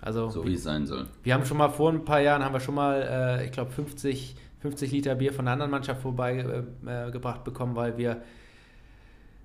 [0.00, 1.06] Also So wie es sein soll.
[1.22, 3.02] wir haben schon mal vor ein paar Jahren, haben wir schon mal,
[3.40, 7.74] äh, ich glaube, 50, 50 Liter Bier von einer anderen Mannschaft vorbeigebracht äh, gebracht bekommen,
[7.76, 8.22] weil wir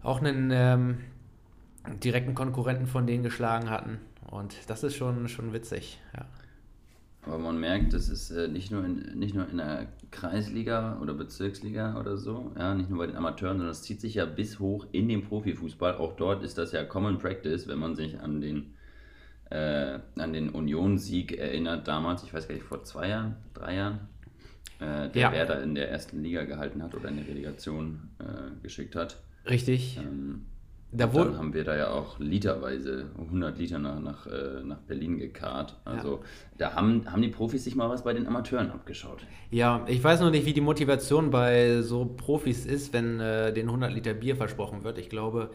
[0.03, 0.97] auch einen ähm,
[2.03, 3.99] direkten Konkurrenten von denen geschlagen hatten.
[4.29, 5.99] Und das ist schon, schon witzig.
[6.15, 6.25] Ja.
[7.25, 11.13] Aber man merkt, das ist äh, nicht, nur in, nicht nur in der Kreisliga oder
[11.13, 14.59] Bezirksliga oder so, ja, nicht nur bei den Amateuren, sondern es zieht sich ja bis
[14.59, 15.95] hoch in den Profifußball.
[15.95, 18.73] Auch dort ist das ja Common Practice, wenn man sich an den,
[19.53, 23.99] äh, an den Union-Sieg erinnert damals, ich weiß gar nicht, vor zwei Jahren, drei Jahren,
[24.79, 25.31] äh, der Ja.
[25.31, 29.17] Werder in der ersten Liga gehalten hat oder in der Relegation äh, geschickt hat.
[29.47, 29.97] Richtig.
[29.97, 30.45] Ähm,
[30.91, 35.17] Da dann haben wir da ja auch literweise 100 Liter nach, nach, äh, nach Berlin
[35.17, 35.75] gekarrt.
[35.85, 36.21] Also
[36.57, 39.21] da haben, haben die Profis sich mal was bei den Amateuren abgeschaut.
[39.51, 43.67] ja, ich weiß noch nicht, wie die Motivation bei so Profis ist, wenn äh, den
[43.67, 44.97] 100 Liter Bier versprochen wird.
[44.99, 45.49] Ich glaube,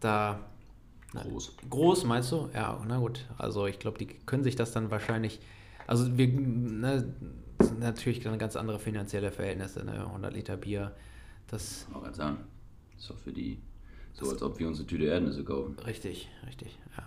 [0.00, 0.38] da
[1.22, 1.52] Groß.
[1.70, 2.48] Groß, meinst du?
[2.54, 3.24] Ja, na gut.
[3.38, 5.40] Also ich glaube, die können sich das dann wahrscheinlich.
[5.86, 7.14] Also wir, ne,
[7.60, 10.06] sind natürlich dann ganz andere finanzielle Verhältnisse, ne?
[10.06, 10.92] 100 Liter Bier,
[11.46, 12.38] das Auch gerade sagen.
[12.98, 13.60] Ist doch für die
[14.12, 15.76] so, als ob wir uns eine Tüte Erdnüsse kaufen.
[15.86, 17.04] richtig, richtig, ja.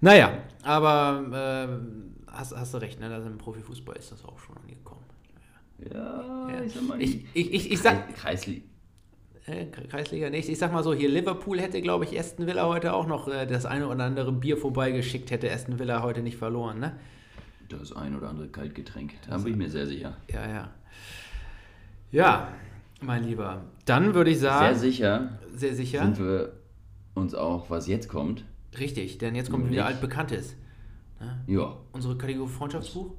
[0.00, 1.68] Naja, aber
[2.28, 3.12] äh, hast, hast du recht, ne?
[3.12, 5.04] Also im Profifußball ist das auch schon angekommen.
[5.92, 6.62] Ja, Ja.
[6.62, 7.00] ich sag mal.
[7.00, 8.62] Ich, ich, ich, ich sag, Kreisli äh,
[9.88, 10.48] Kreisliga nicht.
[10.48, 13.46] Ich sag mal so, hier Liverpool hätte, glaube ich, Aston Villa heute auch noch äh,
[13.46, 16.92] das eine oder andere Bier vorbeigeschickt, hätte Aston Villa heute nicht verloren, ne?
[17.68, 19.12] das ein oder andere Kaltgetränk.
[19.28, 20.16] Da bin ich mir sehr sicher.
[20.32, 20.70] Ja, ja.
[22.10, 22.48] Ja,
[23.02, 23.64] mein Lieber.
[23.84, 26.00] Dann würde ich Sehr sagen, sicher sehr sicher.
[26.02, 26.52] sind wir
[27.14, 28.44] uns auch, was jetzt kommt.
[28.78, 30.56] Richtig, denn jetzt kommt wieder altbekanntes.
[31.20, 31.44] Ne?
[31.46, 33.12] Ja, Unsere Kategorie Freundschaftsbuch.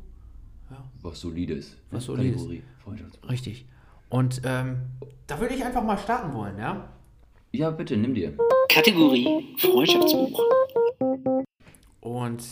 [1.03, 1.77] was solides.
[1.91, 2.37] Was Ja, Solides.
[2.41, 3.67] Kategorie Freundschafts- Richtig.
[4.09, 4.81] Und ähm,
[5.27, 6.89] da würde ich einfach mal starten wollen, ja?
[7.51, 8.33] Ja, bitte, nimm dir.
[8.69, 10.41] Kategorie Freundschaftsbuch.
[12.01, 12.43] Und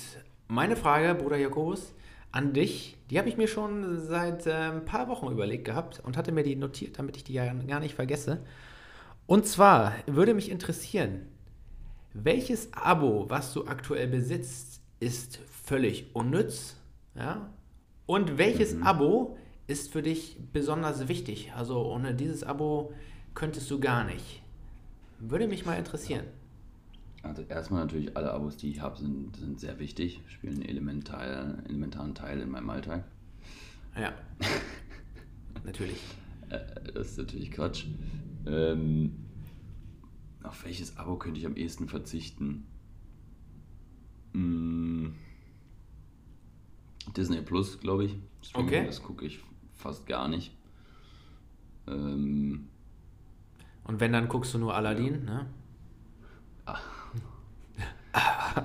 [0.47, 1.93] meine Frage, Bruder Jakobus,
[2.31, 6.17] an dich, die habe ich mir schon seit äh, ein paar Wochen überlegt gehabt und
[6.17, 8.43] hatte mir die notiert, damit ich die ja gar nicht vergesse.
[9.25, 11.27] Und zwar würde mich interessieren,
[12.13, 16.75] welches Abo, was du aktuell besitzt, ist völlig unnütz?
[17.15, 17.49] Ja?
[18.05, 19.37] Und welches Abo
[19.67, 21.51] ist für dich besonders wichtig?
[21.56, 22.93] Also ohne dieses Abo
[23.34, 24.41] könntest du gar nicht.
[25.19, 26.25] Würde mich mal interessieren.
[27.21, 31.58] Also erstmal natürlich alle Abos, die ich habe, sind, sind sehr wichtig, spielen einen elementar,
[31.65, 33.03] elementaren Teil in meinem Alltag.
[33.99, 34.13] Ja.
[35.65, 35.99] Natürlich.
[36.49, 36.60] Äh,
[36.93, 37.86] das ist natürlich Quatsch.
[38.45, 39.25] Ähm,
[40.43, 42.65] auf welches Abo könnte ich am ehesten verzichten?
[44.32, 45.08] Mm,
[47.17, 48.15] Disney Plus, glaube ich.
[48.41, 48.86] Streaming, Okay.
[48.86, 49.39] Das gucke ich
[49.88, 50.52] fast gar nicht.
[51.88, 52.67] Ähm,
[53.86, 55.45] Und wenn, dann guckst du nur Aladdin, ne?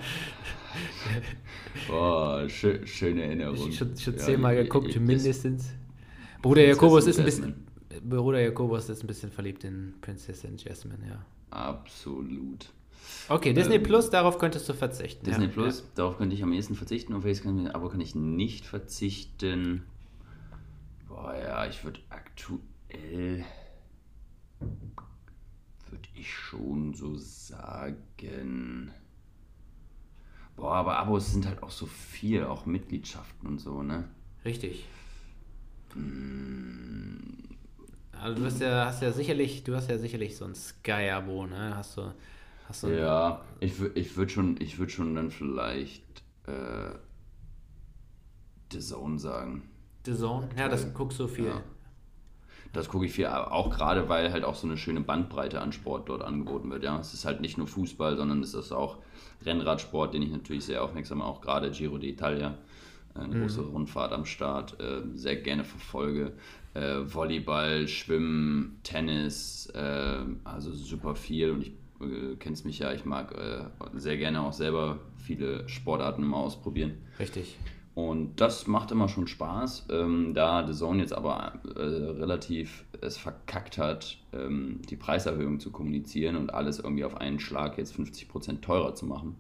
[1.89, 3.69] boah, schö schöne Erinnerung.
[3.69, 5.71] Ich schon, schon Ja, zehnmal ich- geguckt, ich- mindestens.
[6.41, 7.67] Bruder Jakobus ist ein bisschen.
[8.03, 11.25] Bruder Jakobus ist ein bisschen verliebt in Prinzessin Jasmine, ja.
[11.51, 12.69] Absolut.
[13.29, 15.25] Okay, Disney Ähm, Plus, darauf könntest du verzichten.
[15.25, 17.15] Disney ja, Plus, darauf könnte ich am ehesten verzichten.
[17.15, 19.83] Auf ich, Abo kann ich nicht verzichten?
[21.13, 23.45] Boah, ja, ich würde aktuell.
[25.91, 28.93] Würde ich schon so sagen.
[30.57, 34.09] Boah, aber Abos sind halt auch so viel, auch Mitgliedschaften und so, ne?
[34.45, 34.87] Richtig.
[38.13, 41.77] Also du hast ja, hast ja sicherlich, du hast ja sicherlich so ein Sky-Abo, ne?
[41.77, 42.15] Hast du,
[42.69, 46.95] hast du Ja, ich, ich würde schon, ich würd schon dann vielleicht äh,
[48.73, 49.69] The Zone sagen.
[50.05, 50.49] The Zone?
[50.57, 51.47] Ja, das guckst du viel.
[51.47, 51.63] Ja.
[52.73, 56.09] Das gucke ich viel, auch gerade, weil halt auch so eine schöne Bandbreite an Sport
[56.09, 56.83] dort angeboten wird.
[56.83, 58.97] Ja, es ist halt nicht nur Fußball, sondern es ist auch
[59.45, 62.55] Rennradsport, den ich natürlich sehr aufmerksam auch gerade Giro d'Italia,
[63.15, 66.33] äh, eine große Rundfahrt am Start, äh, sehr gerne verfolge.
[66.73, 73.05] Äh, Volleyball, Schwimmen, Tennis, äh, also super viel und ich äh, kennst mich ja, ich
[73.05, 73.65] mag äh,
[73.99, 76.95] sehr gerne auch selber viele Sportarten immer ausprobieren.
[77.19, 77.59] Richtig.
[77.95, 79.87] Und das macht immer schon Spaß.
[79.91, 85.71] Ähm, da The Zone jetzt aber äh, relativ es verkackt hat, ähm, die Preiserhöhung zu
[85.71, 89.37] kommunizieren und alles irgendwie auf einen Schlag jetzt 50% teurer zu machen,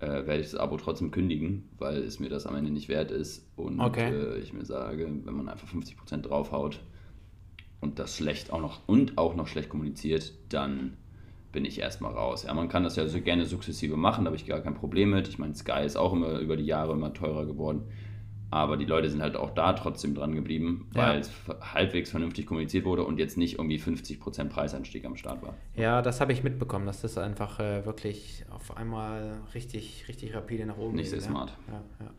[0.00, 3.10] äh, werde ich das Abo trotzdem kündigen, weil es mir das am Ende nicht wert
[3.10, 3.46] ist.
[3.56, 4.10] Und Okay.
[4.10, 6.80] äh, ich mir sage, wenn man einfach 50% draufhaut
[7.80, 10.96] und das schlecht auch noch und auch noch schlecht kommuniziert, dann
[11.54, 12.42] bin ich erstmal raus.
[12.42, 15.10] Ja, man kann das ja so gerne sukzessive machen, da habe ich gar kein Problem
[15.10, 15.28] mit.
[15.28, 17.84] Ich meine, Sky ist auch immer über die Jahre immer teurer geworden.
[18.50, 21.08] Aber die Leute sind halt auch da trotzdem dran geblieben, Ja.
[21.08, 25.54] weil es halbwegs vernünftig kommuniziert wurde und jetzt nicht irgendwie 50% Preisanstieg am Start war.
[25.74, 30.66] Ja, das habe ich mitbekommen, dass das einfach äh, wirklich auf einmal richtig, richtig rapide
[30.66, 31.20] nach oben Nicht geht.
[31.22, 31.36] sehr ja.
[31.36, 31.56] smart.
[31.68, 32.10] Ja, ja.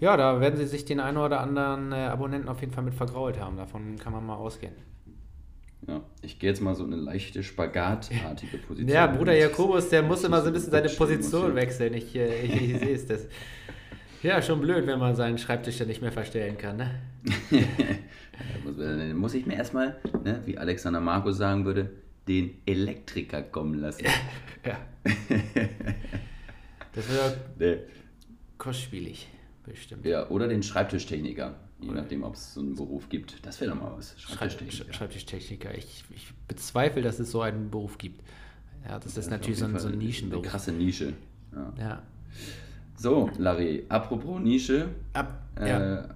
[0.00, 2.94] ja, da werden sie sich den einen oder anderen äh, Abonnenten auf jeden Fall mit
[2.94, 3.58] vergrault haben.
[3.58, 4.72] Davon kann man mal ausgehen.
[5.88, 8.88] Ja, ich gehe jetzt mal so eine leichte spagatartige Position.
[8.88, 9.36] Ja, Bruder.
[9.36, 11.94] Jakobus, der muss immer so ein bisschen seine Position ich- wechseln.
[11.94, 13.06] Ich, äh, ich, ich sehe es.
[13.08, 13.26] Das.
[14.22, 16.78] Ja, schon blöd, wenn man seinen Schreibtisch dann nicht mehr verstellen kann.
[16.78, 16.90] Ne?
[18.64, 21.90] Muss, dann muss ich mir erstmal, ne, wie Alexander Markus sagen würde,
[22.26, 24.04] den Elektriker kommen lassen.
[24.64, 24.78] Ja.
[26.94, 27.76] Das wird Nee.
[28.58, 29.28] kostspielig,
[29.64, 30.04] bestimmt.
[30.04, 33.44] Ja, oder den Schreibtischtechniker, je nachdem, ob es so einen Beruf gibt.
[33.44, 34.18] Das wäre doch mal was.
[34.20, 34.36] Schreibtisch,
[34.86, 34.92] Schreibtischtechniker.
[34.94, 35.74] Schreibtischtechniker.
[35.78, 38.22] Ich, ich bezweifle, dass es so einen Beruf gibt.
[38.88, 40.44] Ja, das ist Das natürlich auf so ein, so ein Nischenberuf.
[40.44, 41.12] Eine krasse Nische.
[41.52, 41.72] Ja.
[41.78, 42.02] Ja.
[42.96, 44.88] So, Larry, apropos Nische.
[45.12, 46.08] Ab, Äh, ja.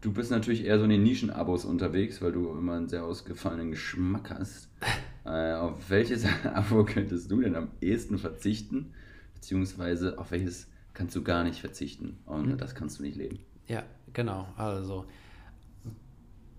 [0.00, 3.70] Du bist natürlich eher so in den Nischen-Abos unterwegs, weil du immer einen sehr ausgefallenen
[3.70, 4.68] Geschmack hast.
[5.24, 8.92] äh, auf welches Abo könntest du denn am ehesten verzichten?
[9.34, 12.18] Beziehungsweise auf welches kannst du gar nicht verzichten?
[12.26, 12.58] Und Hm.
[12.58, 13.38] das kannst du nicht leben.
[13.68, 14.46] Ja, genau.
[14.56, 15.06] Also,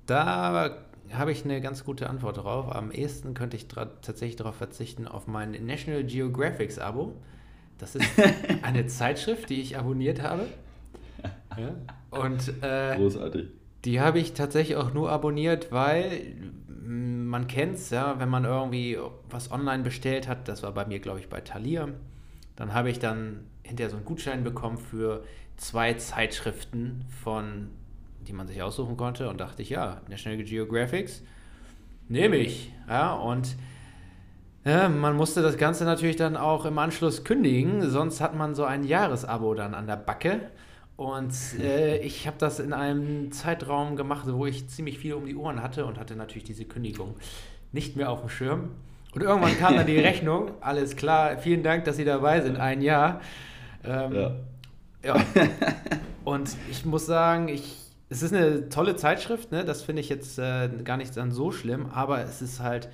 [0.05, 0.75] da
[1.11, 2.73] habe ich eine ganz gute Antwort drauf.
[2.73, 7.13] Am ehesten könnte ich tatsächlich darauf verzichten, auf mein National Geographic Abo.
[7.77, 8.07] Das ist
[8.61, 10.47] eine Zeitschrift, die ich abonniert habe.
[11.57, 11.75] Ja.
[12.11, 13.47] Und äh, Großartig.
[13.85, 16.35] die habe ich tatsächlich auch nur abonniert, weil
[16.67, 18.97] mm, man kennt es, ja, wenn man irgendwie
[19.29, 21.87] was online bestellt hat, das war bei mir, glaube ich, bei Thalia,
[22.55, 25.23] dann habe ich dann hinterher so einen Gutschein bekommen für
[25.57, 27.69] zwei Zeitschriften von,
[28.27, 31.23] die man sich aussuchen konnte und dachte ich, ja, National Geographics
[32.07, 33.55] nehme ich, ja, und
[34.63, 38.63] ja, man musste das Ganze natürlich dann auch im Anschluss kündigen, sonst hat man so
[38.63, 40.39] ein Jahresabo dann an der Backe.
[40.97, 45.35] Und äh, ich habe das in einem Zeitraum gemacht, wo ich ziemlich viel um die
[45.35, 47.15] Ohren hatte und hatte natürlich diese Kündigung
[47.73, 48.69] nicht mehr auf dem Schirm.
[49.13, 52.81] Und irgendwann kam dann die Rechnung, alles klar, vielen Dank, dass Sie dabei sind, ein
[52.81, 53.21] Jahr.
[53.83, 54.31] Ähm, Ja.
[55.05, 55.15] Ja.
[56.23, 57.77] Und ich muss sagen, ich,
[58.09, 59.63] es ist eine tolle Zeitschrift, ne?
[59.63, 62.89] das finde ich jetzt äh, gar nicht dann so schlimm, aber es ist halt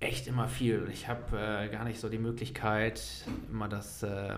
[0.00, 0.82] echt immer viel.
[0.82, 3.02] Und Ich habe äh, gar nicht so die Möglichkeit,
[3.50, 4.36] immer das äh,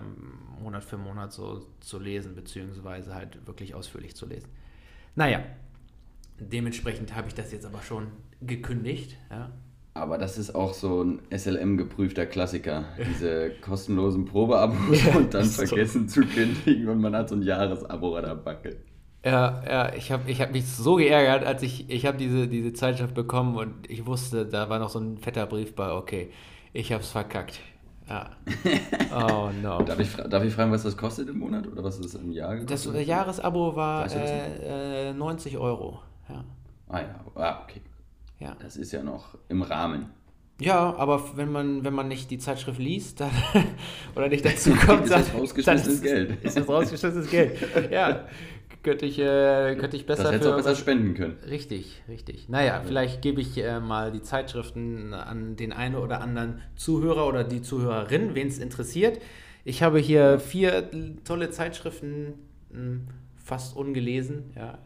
[0.61, 4.49] Monat für Monat so zu lesen, beziehungsweise halt wirklich ausführlich zu lesen.
[5.15, 5.43] Naja,
[6.39, 8.07] dementsprechend habe ich das jetzt aber schon
[8.41, 9.17] gekündigt.
[9.29, 9.51] Ja.
[9.97, 12.85] Aber das ist auch so ein SLM-geprüfter Klassiker.
[13.09, 15.65] Diese kostenlosen Probeabos Ja, und dann ist so.
[15.65, 18.77] vergessen zu kündigen und man hat so ein Jahresabo an der Backe.
[19.25, 22.71] Ja, ja, ich habe ich hab mich so geärgert, als ich, ich habe diese, diese
[22.73, 26.29] Zeitschrift bekommen und ich wusste, da war noch so ein fetter Brief bei, okay,
[26.73, 27.59] ich hab's verkackt.
[28.07, 28.29] Ja.
[29.13, 29.81] Oh no.
[29.83, 32.55] Darf ich, darf ich fragen, was das kostet im Monat oder was ist im Jahr
[32.57, 32.95] Das gekostet?
[32.95, 35.99] äh, Jahresabo war Weißt du das äh, äh, 90 Euro.
[36.29, 36.43] Ja.
[36.89, 37.81] Ah ja, ah, okay.
[38.39, 38.55] Ja.
[38.61, 40.07] Das ist ja noch im Rahmen.
[40.59, 43.31] ja, aber wenn man, wenn man nicht die Zeitschrift liest dann,
[44.15, 46.37] oder nicht dazu kommt, Ist dann, das rausgeschmissenes dann Geld.
[46.43, 47.57] Ist das rausgeschmissenes Geld.
[47.91, 48.27] Ja,
[48.83, 51.37] könnte ich, äh, könnte ich besser das hättest du auch besser spenden können.
[51.49, 52.47] Richtig, richtig.
[52.47, 57.43] Naja, vielleicht gebe ich äh, mal die Zeitschriften an den einen oder anderen Zuhörer oder
[57.43, 59.19] die Zuhörerin, wen es interessiert.
[59.65, 60.89] Ich habe hier vier
[61.25, 62.33] tolle Zeitschriften,
[62.71, 62.99] mh,
[63.35, 64.51] fast ungelesen.
[64.55, 64.77] Ja,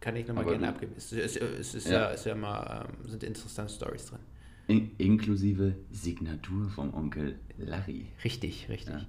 [0.00, 0.92] kann ich nochmal gerne abgeben.
[0.96, 1.92] Es, es, es ist, Ja.
[1.92, 2.06] ja.
[2.08, 4.20] ist ja immer, ähm, sind interessante Stories drin.
[4.68, 8.06] In, inklusive Signatur vom Onkel Larry.
[8.22, 8.94] Richtig, richtig.
[8.94, 9.06] Ja.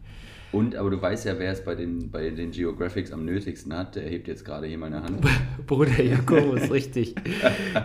[0.52, 3.96] Und, aber du weißt ja, wer es bei den, bei den Geographics am nötigsten hat.
[3.96, 5.24] Der hebt jetzt gerade hier meine Hand.
[5.68, 7.14] Bruder Jakobus, richtig.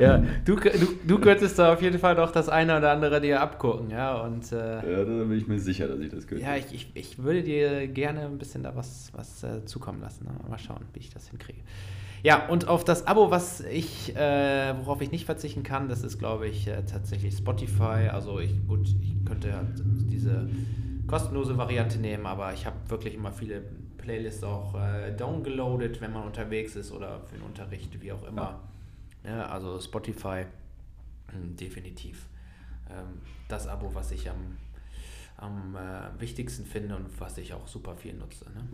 [0.00, 3.42] Ja, du, du, du könntest da auf jeden Fall noch das eine oder andere dir
[3.42, 4.22] abgucken, ja.
[4.22, 6.42] Und, äh, ja, da bin ich mir sicher, dass ich das könnte.
[6.42, 10.24] Ja, ich, ich, ich würde dir gerne ein bisschen da was, was äh, zukommen lassen.
[10.24, 10.30] Ne?
[10.48, 11.60] Mal schauen, wie ich das hinkriege.
[12.24, 16.18] Ja, und auf das Abo, was ich, äh, worauf ich nicht verzichten kann, das ist,
[16.18, 18.08] glaube ich, äh, tatsächlich Spotify.
[18.10, 19.62] Also ich, gut, ich könnte ja
[20.10, 20.48] diese
[21.06, 23.62] kostenlose Variante nehmen, aber ich habe wirklich immer viele
[23.98, 28.58] Playlists auch äh, downgeloadet, wenn man unterwegs ist oder für den Unterricht, wie auch immer.
[29.24, 29.30] Ja.
[29.30, 30.46] Ja, also Spotify
[31.26, 32.26] mh, hm, definitiv
[32.90, 34.56] ähm, das Abo, was ich am,
[35.36, 38.46] am äh, wichtigsten finde und was ich auch super viel nutze.
[38.50, 38.66] Ne?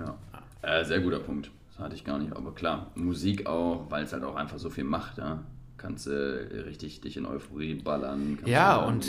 [0.00, 0.18] Ja,
[0.62, 1.52] äh, sehr guter Punkt.
[1.80, 4.84] Hatte ich gar nicht, aber klar, Musik auch, weil es halt auch einfach so viel
[4.84, 5.18] macht.
[5.18, 5.44] Ja?
[5.76, 8.38] Kannst du äh, richtig dich in Euphorie ballern.
[8.44, 9.06] ja, und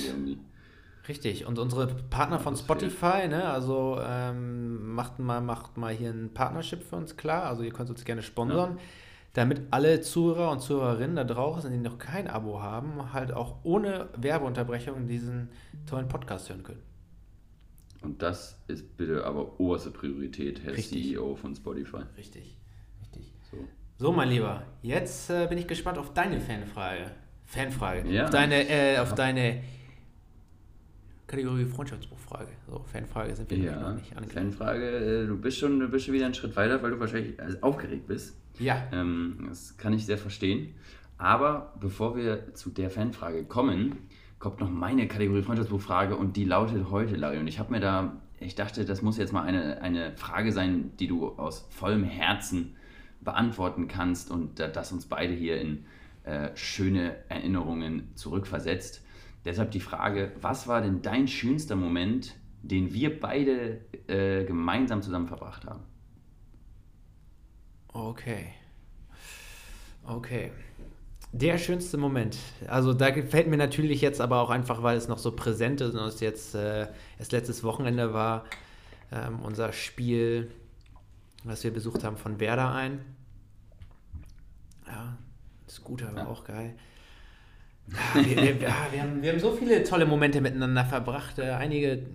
[1.08, 6.32] Richtig, und unsere Partner von Spotify, ne, also ähm, macht, mal, macht mal hier ein
[6.34, 8.82] Partnership für uns klar, also ihr könnt uns gerne sponsern, ja.
[9.34, 14.10] damit alle Zuhörer und Zuhörerinnen da draußen, die noch kein Abo haben, halt auch ohne
[14.16, 15.50] Werbeunterbrechung diesen
[15.88, 16.84] tollen Podcast hören können.
[18.02, 21.04] Und das ist bitte aber oberste Priorität, Herr richtig.
[21.04, 22.04] CEO von Spotify.
[22.16, 22.58] Richtig.
[24.02, 27.12] So, mein Lieber, jetzt äh, bin ich gespannt auf deine Fanfrage.
[27.46, 28.10] Fanfrage.
[28.10, 28.24] Ja.
[28.24, 29.62] Auf deine, äh, auf deine
[31.28, 32.48] Kategorie Freundschaftsbuchfrage.
[32.68, 34.52] So, Fanfrage sind wir ja, noch nicht angekommen.
[34.54, 37.40] Fanfrage, äh, du bist, schon, du bist schon wieder einen Schritt weiter, weil du wahrscheinlich
[37.40, 38.36] also aufgeregt bist.
[38.58, 38.88] Ja.
[38.92, 40.74] Ähm, das kann ich sehr verstehen.
[41.20, 43.98] Aber bevor wir zu der Fanfrage kommen,
[44.40, 47.38] kommt noch meine Kategorie Freundschaftsbuchfrage und die lautet heute, Larry.
[47.38, 50.90] Und ich habe mir da, ich dachte, das muss jetzt mal eine, eine Frage sein,
[50.98, 52.76] die du aus vollem Herzen
[53.22, 55.86] beantworten kannst und das uns beide hier in
[56.24, 59.04] äh, schöne Erinnerungen zurückversetzt.
[59.46, 65.28] Deshalb die Frage, was war denn dein schönster Moment, den wir beide äh, gemeinsam zusammen
[65.28, 65.84] verbracht haben?
[67.88, 68.54] Okay.
[70.06, 70.52] Okay.
[71.34, 72.38] Der schönste Moment.
[72.68, 75.96] Also da gefällt mir natürlich jetzt aber auch einfach, weil es noch so präsent ist
[75.96, 78.46] und es jetzt äh, erst letztes Wochenende war,
[79.12, 80.52] ähm, unser Spiel,
[81.44, 83.00] was wir besucht haben von Werder ein.
[84.88, 85.18] Ja,
[85.68, 86.28] Scooter war ja.
[86.28, 86.76] auch geil.
[87.88, 91.52] Ja, wir, wir, ja, wir, haben, wir haben so viele tolle Momente miteinander verbracht, äh,
[91.52, 92.06] einige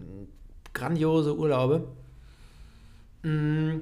[0.72, 1.88] grandiose Urlaube.
[3.22, 3.80] Mm.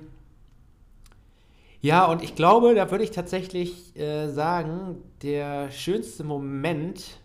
[1.80, 7.18] Ja, und ich glaube, da würde ich tatsächlich äh, sagen, der schönste Moment,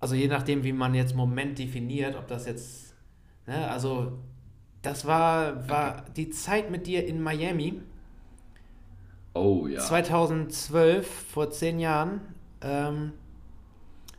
[0.00, 2.96] also je nachdem, wie man jetzt Moment definiert, ob das jetzt,
[3.46, 4.18] ne, also
[4.82, 7.80] das war, war die Zeit mit dir in Miami.
[9.34, 9.80] Oh ja.
[9.80, 12.20] 2012, vor zehn Jahren,
[12.60, 13.12] ähm,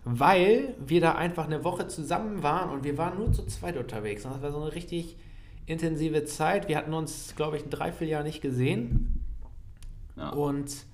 [0.05, 4.25] weil wir da einfach eine Woche zusammen waren und wir waren nur zu zweit unterwegs.
[4.25, 5.17] Und das war so eine richtig
[5.65, 6.67] intensive Zeit.
[6.67, 9.23] Wir hatten uns, glaube ich, ein Dreivierteljahr nicht gesehen.
[10.15, 10.29] Ja.
[10.29, 10.85] Und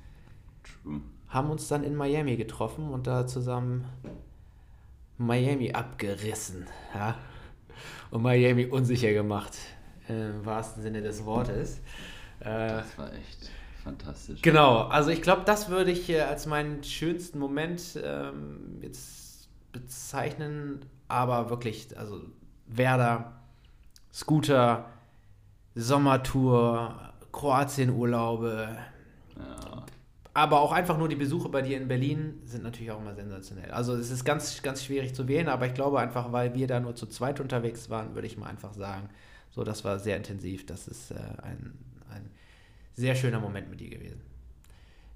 [0.63, 1.01] True.
[1.27, 3.85] haben uns dann in Miami getroffen und da zusammen
[5.17, 6.67] Miami abgerissen.
[6.93, 7.15] Ja?
[8.11, 9.57] Und Miami unsicher gemacht,
[10.07, 11.79] im wahrsten Sinne des Wortes.
[12.39, 13.51] Äh, das war echt
[13.83, 14.41] fantastisch.
[14.41, 20.85] Genau, also ich glaube, das würde ich äh, als meinen schönsten Moment ähm, jetzt bezeichnen,
[21.07, 22.21] aber wirklich, also
[22.65, 23.33] Werder,
[24.13, 24.85] Scooter,
[25.75, 28.77] Sommertour, Kroatienurlaube.
[30.39, 33.71] Aber auch einfach nur die Besuche bei dir in Berlin sind natürlich auch immer sensationell.
[33.71, 36.79] Also es ist ganz, ganz schwierig zu wählen, aber ich glaube einfach, weil wir da
[36.79, 39.09] nur zu zweit unterwegs waren, würde ich mal einfach sagen,
[39.49, 40.65] so das war sehr intensiv.
[40.65, 41.73] Das ist äh, ein,
[42.09, 42.31] ein
[42.93, 44.21] sehr schöner Moment mit dir gewesen.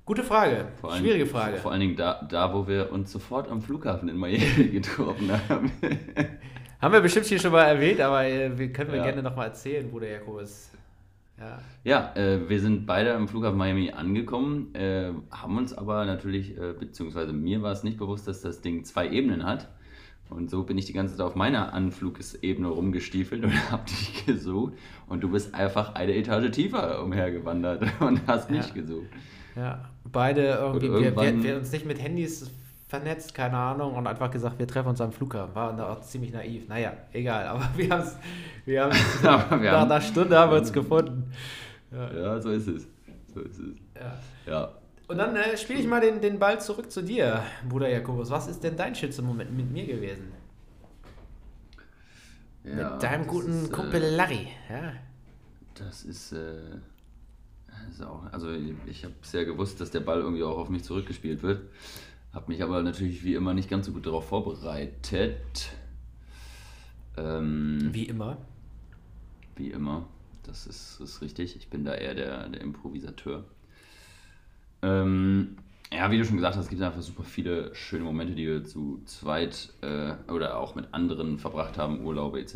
[0.04, 1.56] Gute Frage, vor schwierige Frage.
[1.56, 5.72] Vor allen Dingen da, da, wo wir uns sofort am Flughafen in Miami getroffen haben.
[6.82, 9.06] haben wir bestimmt hier schon mal erwähnt, aber äh, wir können wir ja.
[9.06, 10.70] gerne nochmal erzählen, wo der Jakobus.
[11.40, 16.58] Ja, ja äh, wir sind beide am Flughafen Miami angekommen, äh, haben uns aber natürlich,
[16.58, 19.70] äh, beziehungsweise mir war es nicht bewusst, dass das Ding zwei Ebenen hat.
[20.30, 24.74] Und so bin ich die ganze Zeit auf meiner Anflugsebene rumgestiefelt und habe dich gesucht.
[25.08, 28.74] Und du bist einfach eine Etage tiefer umhergewandert und hast mich ja.
[28.74, 29.08] gesucht.
[29.56, 32.50] Ja, beide irgendwie, wir, wir, wir uns nicht mit Handys
[32.94, 35.56] vernetzt, keine Ahnung, und einfach gesagt, wir treffen uns am Flughafen.
[35.56, 36.68] War auch ziemlich naiv.
[36.68, 38.18] Naja, egal, aber wir haben es,
[38.66, 41.34] wir haben nach einer Stunde haben wir uns gefunden.
[41.92, 42.14] Ja.
[42.14, 42.88] ja, so ist es.
[43.34, 43.76] So ist es.
[43.96, 44.20] Ja.
[44.46, 44.72] ja.
[45.08, 48.30] Und dann äh, spiele ich mal den, den Ball zurück zu dir, Bruder Jakobus.
[48.30, 50.32] Was ist denn dein schönster Moment mit mir gewesen?
[52.64, 54.50] Ja, mit deinem guten ist, äh, Kumpel Larry.
[54.70, 54.94] Ja.
[55.74, 56.78] Das ist, äh,
[57.90, 58.52] ist auch, also
[58.86, 61.62] ich habe es ja gewusst, dass der Ball irgendwie auch auf mich zurückgespielt wird.
[62.34, 65.70] Habe mich aber natürlich wie immer nicht ganz so gut darauf vorbereitet.
[67.16, 68.38] Ähm, Wie immer.
[69.56, 70.08] wie immer.
[70.42, 71.56] Das ist, ist richtig.
[71.56, 73.46] Ich bin da eher der, der Improvisateur.
[74.82, 75.58] Ähm,
[75.94, 78.64] ja, wie du schon gesagt hast, es gibt einfach super viele schöne Momente, die wir
[78.64, 82.56] zu zweit äh, oder auch mit anderen verbracht haben, Urlaube etc.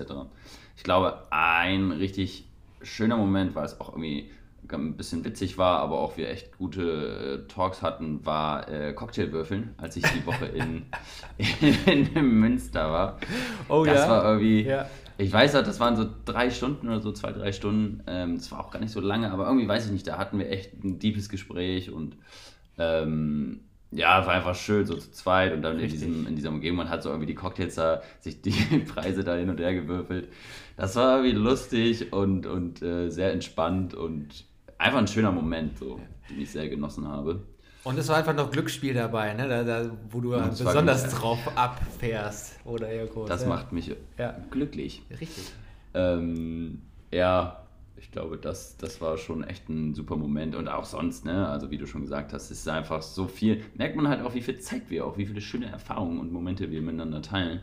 [0.75, 2.45] Ich glaube, ein richtig
[2.82, 4.32] schöner Moment, weil es auch irgendwie
[4.72, 9.74] ein bisschen witzig war, aber auch wir echt gute äh, Talks hatten, war äh, Cocktailwürfeln,
[9.78, 10.86] als ich die Woche in,
[11.86, 13.20] in, in Münster war.
[13.70, 14.09] Oh das ja.
[14.09, 14.88] war irgendwie, Ja.
[15.18, 18.03] ich weiß halt, das waren so drei Stunden oder so, zwei, drei Stunden.
[18.07, 20.39] Ähm, das war auch gar nicht so lange, aber irgendwie weiß ich nicht, da hatten
[20.39, 22.18] wir echt ein deepes Gespräch und
[22.78, 23.61] ähm,
[23.91, 26.89] ja, war einfach schön, so zu zweit und dann in, diesem, in dieser Umgebung, man
[26.89, 28.51] hat so irgendwie die Cocktails da, sich die
[28.88, 30.28] Preise da hin und her gewürfelt.
[30.76, 34.45] Das war irgendwie lustig und, und äh, sehr entspannt und
[34.78, 35.99] einfach ein schöner Moment, so,
[36.30, 37.43] den ich sehr genossen habe.
[37.84, 39.47] Und es war einfach noch Glücksspiel dabei, ne?
[39.47, 41.21] Da, da, wo du das war besonders gut.
[41.21, 42.59] drauf abfährst.
[42.65, 43.25] Oder irgendwo.
[43.25, 43.47] Das ja.
[43.47, 44.36] macht mich Ja.
[44.51, 45.03] glücklich.
[45.09, 45.51] Richtig.
[45.93, 47.63] Ähm, ja,
[47.95, 50.53] ich glaube, das, das war schon echt ein super Moment.
[50.55, 51.47] Und auch sonst, ne?
[51.47, 53.63] Also wie du schon gesagt hast, es ist einfach so viel.
[53.75, 56.69] Merkt man halt auch, wie viel Zeit wir auch, wie viele schöne Erfahrungen und Momente
[56.69, 57.61] wir miteinander teilen.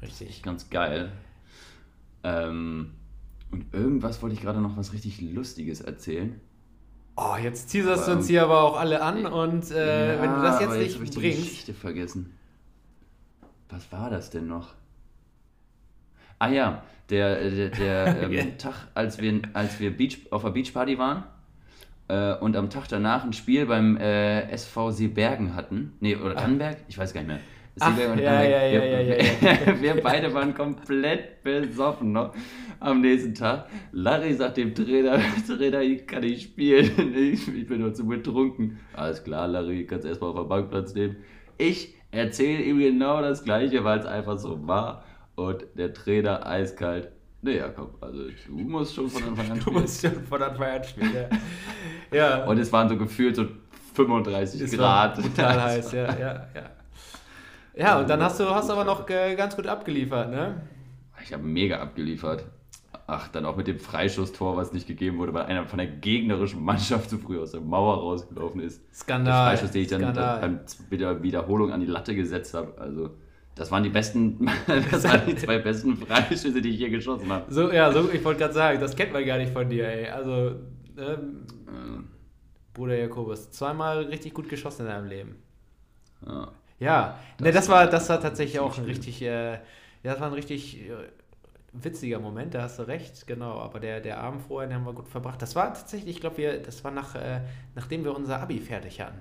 [0.00, 0.42] Richtig.
[0.42, 1.12] Ganz geil.
[2.24, 2.92] Ähm,
[3.50, 6.40] und irgendwas wollte ich gerade noch was richtig Lustiges erzählen.
[7.20, 10.34] Oh, jetzt teaserst du Aber- uns hier aber auch alle an und äh, Ja, wenn
[10.34, 11.38] du das jetzt aber nicht habe ich die bringst.
[11.38, 12.38] Geschichte vergessen.
[13.70, 14.68] Was war das denn noch?
[16.38, 18.58] Ah ja, der, der, der ähm.
[18.58, 21.24] Tag, als wir, als wir Beach, auf der Beachparty waren
[22.06, 25.94] äh, und am Tag danach ein Spiel beim äh, SV Seebergen hatten.
[25.98, 26.76] Nee, oder Tannenberg?
[26.86, 27.40] Ich weiß gar nicht mehr.
[27.80, 32.34] Ach, ja, ja, ja, wir, ja, ja, wir beide waren komplett besoffen noch
[32.80, 33.68] am nächsten Tag.
[33.92, 37.14] Larry sagt dem Trainer, Trainer, ich kann nicht spielen.
[37.16, 38.78] Ich, ich bin nur zu betrunken.
[38.94, 41.16] Alles klar, Larry, kannst erstmal auf der Bankplatz nehmen.
[41.56, 45.04] Ich erzähle ihm genau das Gleiche, weil es einfach so war.
[45.34, 47.10] Und der Trainer eiskalt.
[47.42, 49.80] Naja, komm, also du musst schon von Anfang an Du spielen.
[49.80, 51.12] musst schon von Anfang an spielen.
[52.12, 52.16] Ja.
[52.16, 52.44] ja.
[52.46, 53.46] Und es waren so gefühlt so
[53.94, 55.18] 35 Es Grad.
[55.36, 56.70] Das heiß, ja, ja, ja.
[57.78, 60.62] Ja, und dann hast du hast aber noch äh, ganz gut abgeliefert, ne?
[61.22, 62.44] Ich habe mega abgeliefert.
[63.06, 66.62] Ach, dann auch mit dem Freischusstor, was nicht gegeben wurde, weil einer von der gegnerischen
[66.62, 68.82] Mannschaft zu früh aus der Mauer rausgelaufen ist.
[68.88, 69.50] Der Skandal.
[69.56, 70.60] Freischuss, den ich dann beim
[70.90, 72.76] bei der Wiederholung an die Latte gesetzt habe.
[72.78, 73.10] Also,
[73.54, 74.50] das waren die besten,
[74.90, 77.52] das waren die zwei besten Freischüsse, die ich je geschossen habe.
[77.52, 80.08] So, ja, so, ich wollte gerade sagen, das kennt man gar nicht von dir, ey.
[80.08, 80.56] Also,
[80.98, 82.02] ähm, Äh,
[82.74, 85.36] Bruder Jakobus, zweimal richtig gut geschossen in deinem Leben.
[86.26, 86.48] Ja.
[86.78, 89.58] Ja, ne, Das das war, das war tatsächlich auch ein richtig, äh, ja,
[90.02, 90.92] das war ein richtig äh,
[91.72, 93.58] witziger Moment, da hast du recht, genau.
[93.60, 95.40] Aber der, der Abend vorher, den haben wir gut verbracht.
[95.42, 97.40] Das war tatsächlich, ich glaube, wir, das war nach, äh,
[97.74, 99.18] nachdem wir unser Abi fertig hatten.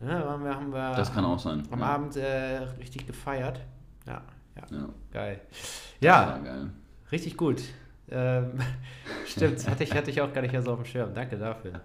[0.00, 1.62] Ne, haben wir, haben wir Das kann auch sein.
[1.70, 1.86] am ja.
[1.86, 3.60] Abend äh, richtig gefeiert.
[4.06, 4.22] Ja,
[4.56, 5.40] ja, Ja, geil.
[5.50, 6.70] das Ja, geil.
[7.12, 7.62] richtig gut.
[8.10, 8.52] Ähm,
[9.26, 11.12] stimmt, hatte ich, hatte ich auch gar nicht so auf dem Schirm.
[11.14, 11.80] Danke dafür.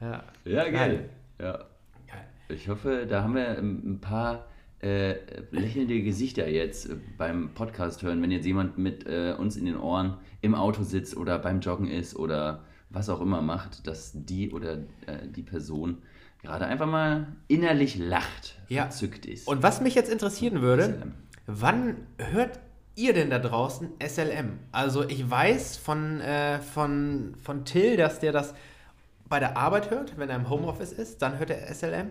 [0.00, 0.72] Ja, Ja, geil.
[0.72, 1.08] Geil.
[1.40, 1.64] Ja.
[2.48, 4.44] Ich hoffe, da haben wir ein paar
[4.80, 5.14] äh,
[5.50, 9.76] lächelnde Gesichter jetzt äh, beim Podcast hören, wenn jetzt jemand mit äh, uns in den
[9.78, 14.50] Ohren im Auto sitzt oder beim Joggen ist oder was auch immer macht, dass die
[14.52, 14.74] oder
[15.06, 15.98] äh, die Person
[16.42, 18.82] gerade einfach mal innerlich lacht, Ja.
[18.82, 19.48] verzückt ist.
[19.48, 21.12] Und was mich jetzt interessieren würde, SLM.
[21.46, 22.60] wann hört
[22.94, 24.58] ihr denn da draußen SLM?
[24.72, 28.54] Also ich weiß von, äh, von, von Till, dass der das
[29.28, 32.08] bei der Arbeit hört, wenn er im Homeoffice ist, dann hört er SLM.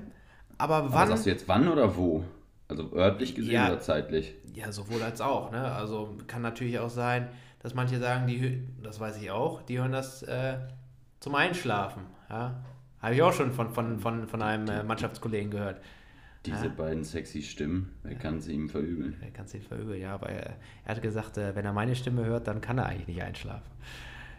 [0.57, 1.07] Aber Aber wann?
[1.07, 2.23] sagst du jetzt wann oder wo?
[2.67, 3.67] Also örtlich gesehen Ja.
[3.67, 4.33] oder zeitlich?
[4.53, 5.51] Ja, sowohl als auch.
[5.51, 5.59] Ne?
[5.71, 7.27] Also kann natürlich auch sein,
[7.59, 10.57] dass manche sagen, die, das weiß ich auch, die hören das äh,
[11.19, 12.03] zum Einschlafen.
[12.29, 12.63] Ja?
[13.01, 15.79] Habe ich auch schon von, von, von, von einem äh, Mannschaftskollegen gehört.
[16.45, 16.71] Diese Ja.
[16.71, 19.15] beiden sexy Stimmen, wer kann sie ihm verübeln?
[19.21, 20.55] Er kann es nicht verübeln, ja, aber er,
[20.85, 23.69] er hat gesagt, äh, wenn er meine Stimme hört, dann kann er eigentlich nicht einschlafen.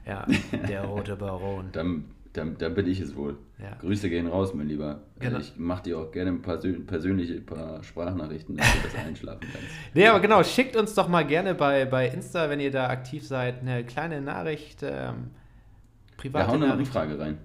[0.04, 0.24] Ja,
[0.68, 1.70] der rote Baron.
[1.72, 2.04] Dann,
[2.36, 3.36] dann, dann bin ich es wohl.
[3.58, 3.74] Ja.
[3.80, 5.00] Grüße gehen raus, mein Lieber.
[5.18, 5.38] Genau.
[5.38, 9.40] Ich mache dir auch gerne ein paar persö- persönliche paar Sprachnachrichten, dass du das einschlafen
[9.40, 9.66] kannst.
[9.94, 13.26] Nee, aber genau, schickt uns doch mal gerne bei, bei Insta, wenn ihr da aktiv
[13.26, 15.30] seid, eine kleine Nachricht, ähm,
[16.20, 16.84] Wir private hauen noch eine.
[16.84, 17.38] Frage rein.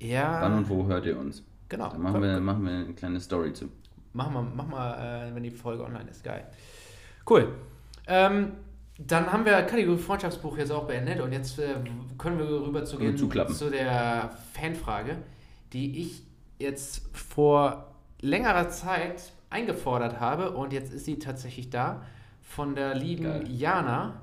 [0.00, 1.44] Ja, Wann und wo hört ihr uns?
[1.68, 1.90] genau.
[1.90, 3.66] Dann machen Komm, wir, machen wir eine kleine Story zu.
[4.12, 6.24] Mach mal, mach mal äh, wenn die Folge online ist.
[6.24, 6.44] Geil.
[7.28, 7.48] Cool.
[8.08, 8.52] Ähm,
[9.06, 11.76] dann haben wir Kategorie Freundschaftsbuch jetzt auch beendet und jetzt äh,
[12.18, 15.16] können wir rüber zu gehen zu der Fanfrage,
[15.72, 16.22] die ich
[16.58, 22.02] jetzt vor längerer Zeit eingefordert habe und jetzt ist sie tatsächlich da
[22.42, 23.44] von der lieben Geil.
[23.48, 24.20] Jana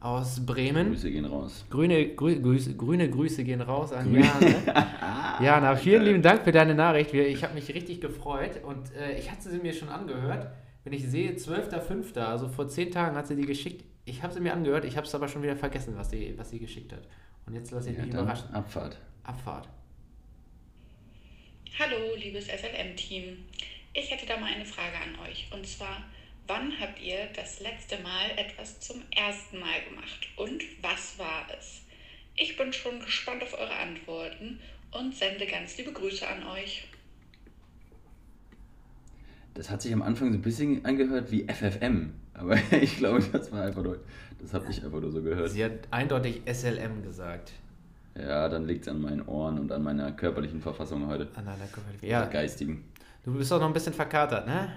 [0.00, 0.90] aus Bremen.
[0.90, 1.64] Grüße gehen raus.
[1.70, 5.40] Grüne, grü, Grüße, grüne Grüße gehen raus an Jana.
[5.40, 7.12] Jana, vielen lieben Dank für deine Nachricht.
[7.12, 10.48] Ich habe mich richtig gefreut und äh, ich hatte sie mir schon angehört.
[10.84, 13.84] Wenn ich sehe, 12.05., also vor zehn Tagen hat sie die geschickt.
[14.04, 16.50] Ich habe sie mir angehört, ich habe es aber schon wieder vergessen, was sie, was
[16.50, 17.06] sie geschickt hat.
[17.46, 18.52] Und jetzt lasse ich Ja, mich überraschen.
[18.52, 18.98] Abfahrt.
[19.22, 19.68] Abfahrt.
[21.78, 23.38] Hallo, liebes SLM-Team.
[23.94, 25.48] Ich hätte da mal eine Frage an euch.
[25.52, 26.04] Und zwar,
[26.46, 30.28] wann habt ihr das letzte Mal etwas zum ersten Mal gemacht?
[30.36, 31.82] Und was war es?
[32.34, 34.58] Ich bin schon gespannt auf eure Antworten
[34.90, 36.88] und sende ganz liebe Grüße an euch.
[39.54, 42.14] Das hat sich am Anfang so ein bisschen angehört wie FFM.
[42.42, 43.98] Aber ich glaube, das war einfach nur.
[44.40, 45.50] Das habe ich einfach nur so gehört.
[45.50, 47.52] Sie hat eindeutig SLM gesagt.
[48.18, 51.28] Ja, dann liegt es an meinen Ohren und an meiner körperlichen Verfassung heute.
[51.36, 52.24] An deiner Körper- Ja.
[52.26, 52.84] Geistigen.
[53.24, 54.72] du bist auch noch ein bisschen verkatert, ne?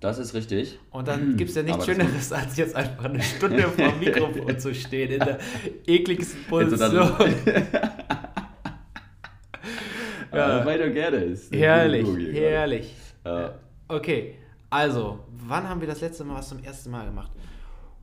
[0.00, 0.78] Das ist richtig.
[0.90, 4.58] Und dann gibt es ja nichts Schöneres, als jetzt einfach eine Stunde vor dem Mikrofon
[4.58, 5.38] zu stehen, in der
[5.86, 6.92] ekligsten Position.
[10.32, 10.58] Ja.
[10.60, 11.16] Ja, weiter gerne.
[11.18, 12.94] Ist herrlich, herrlich.
[13.24, 13.54] Ja.
[13.88, 14.34] Okay,
[14.74, 17.30] also, wann haben wir das letzte Mal was zum ersten Mal gemacht?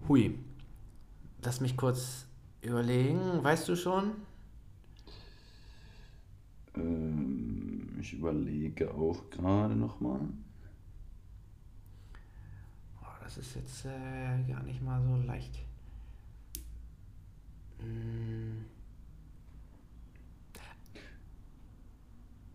[0.08, 0.40] Hui,
[1.44, 2.26] lass mich kurz
[2.62, 3.44] überlegen.
[3.44, 4.14] Weißt du schon?
[6.78, 10.22] Ähm, ich überlege auch gerade nochmal.
[13.02, 15.66] Oh, das ist jetzt äh, gar nicht mal so leicht.
[17.80, 18.64] Hm.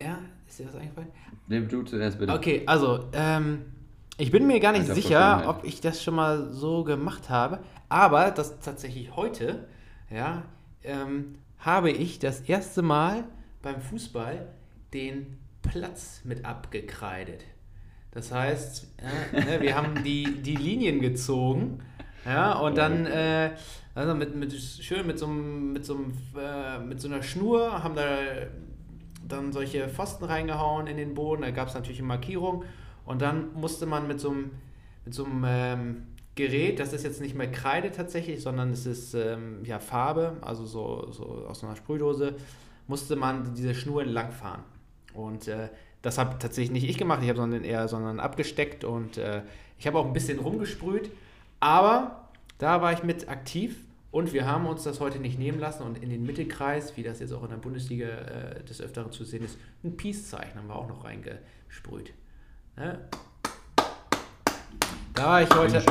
[0.01, 1.11] Ja, ist dir was eingefallen?
[1.47, 2.33] Nee, du zuerst bitte.
[2.33, 3.76] Okay, also, ähm,
[4.17, 7.59] ich bin mir gar nicht sicher, ob ich das schon mal so gemacht habe,
[7.89, 9.67] aber das tatsächlich heute,
[10.09, 10.43] ja,
[10.83, 13.23] ähm, habe ich das erste Mal
[13.61, 14.47] beim Fußball
[14.93, 17.43] den Platz mit abgekreidet.
[18.11, 18.87] Das heißt,
[19.33, 21.83] ja, ne, wir haben die, die Linien gezogen,
[22.25, 23.51] ja, und dann äh,
[23.97, 25.97] also mit, mit, schön mit so, mit, so,
[26.39, 28.05] äh, mit so einer Schnur haben da
[29.27, 31.41] dann solche Pfosten reingehauen in den Boden.
[31.41, 32.63] Da gab es natürlich eine Markierung.
[33.07, 34.51] Und dann musste man mit so einem,
[35.05, 36.03] mit so einem ähm,
[36.35, 40.65] Gerät, das ist jetzt nicht mehr Kreide tatsächlich, sondern es ist ähm, ja, Farbe, also
[40.65, 42.35] so, so aus einer Sprühdose,
[42.85, 44.63] musste man diese Schnur entlang fahren.
[45.13, 45.69] Und äh,
[46.01, 49.41] das habe tatsächlich nicht ich gemacht, ich habe sondern eher sondern abgesteckt und äh,
[49.79, 51.09] ich habe auch ein bisschen rumgesprüht.
[51.59, 52.29] Aber
[52.59, 53.77] da war ich mit aktiv
[54.11, 57.19] und wir haben uns das heute nicht nehmen lassen und in den Mittelkreis, wie das
[57.19, 60.75] jetzt auch in der Bundesliga äh, des Öfteren zu sehen ist, ein Peace-Zeichen haben wir
[60.75, 62.13] auch noch reingesprüht.
[62.77, 62.99] Da
[65.25, 65.81] war ich heute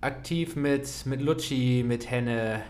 [0.00, 2.62] aktiv mit, mit Lucci, mit Henne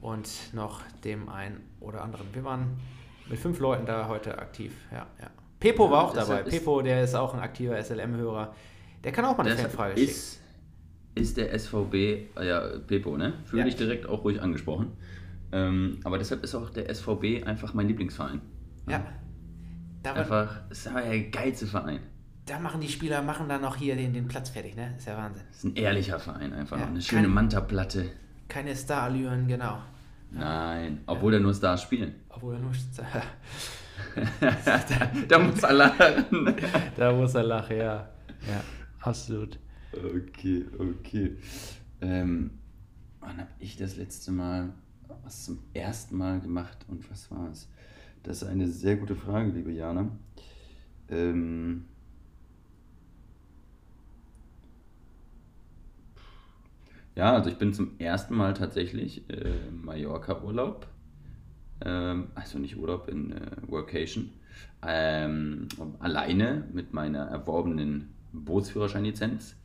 [0.00, 2.26] und noch dem einen oder anderen.
[2.32, 2.76] Wir waren
[3.30, 4.72] mit fünf Leuten da heute aktiv.
[4.90, 5.30] Ja, ja.
[5.60, 6.42] Pepo war auch dabei.
[6.42, 8.52] Pepo, der ist auch ein aktiver SLM-Hörer.
[9.04, 10.10] Der kann auch mal eine Fanfrage schicken.
[10.10, 10.40] ist,
[11.14, 13.34] ist der SVB, äh, ja, Pepo, ne?
[13.44, 13.66] Fühle Ja.
[13.66, 14.90] dich direkt auch ruhig angesprochen.
[15.52, 18.40] Ähm, aber deshalb ist auch der SVB einfach mein Lieblingsverein.
[18.88, 19.06] Ja.
[20.02, 22.00] Da, Einfach, ist aber der geilste Verein.
[22.46, 24.94] Da machen die Spieler, machen dann noch hier den, den Platz fertig, ne?
[24.96, 25.42] Ist ja Wahnsinn.
[25.50, 26.78] Ist ein ehrlicher Verein einfach.
[26.78, 28.10] Ja, Eine schöne kein- Manta-Platte.
[28.48, 29.78] Keine Starallüren, genau.
[30.30, 32.14] Nein, obwohl da nur Stars spielen.
[32.30, 32.72] Obwohl er nur.
[35.28, 36.24] da muss er lachen.
[36.96, 38.08] da muss er lachen, ja.
[38.48, 38.60] Ja,
[39.00, 39.58] absolut.
[39.92, 41.36] Okay, okay.
[42.00, 42.50] Ähm,
[43.20, 44.72] wann habe ich das letzte Mal
[45.22, 47.68] was zum ersten Mal gemacht und was war es?
[48.22, 50.08] Das ist eine sehr gute Frage, liebe Jana.
[51.10, 51.84] Ähm,
[57.14, 60.86] ja, also ich bin zum ersten Mal tatsächlich äh, Mallorca-Urlaub.
[61.84, 64.30] Ähm, also nicht Urlaub, in äh, Workation.
[64.86, 65.68] Ähm,
[66.00, 69.56] alleine mit meiner erworbenen Bootsführerscheinlizenz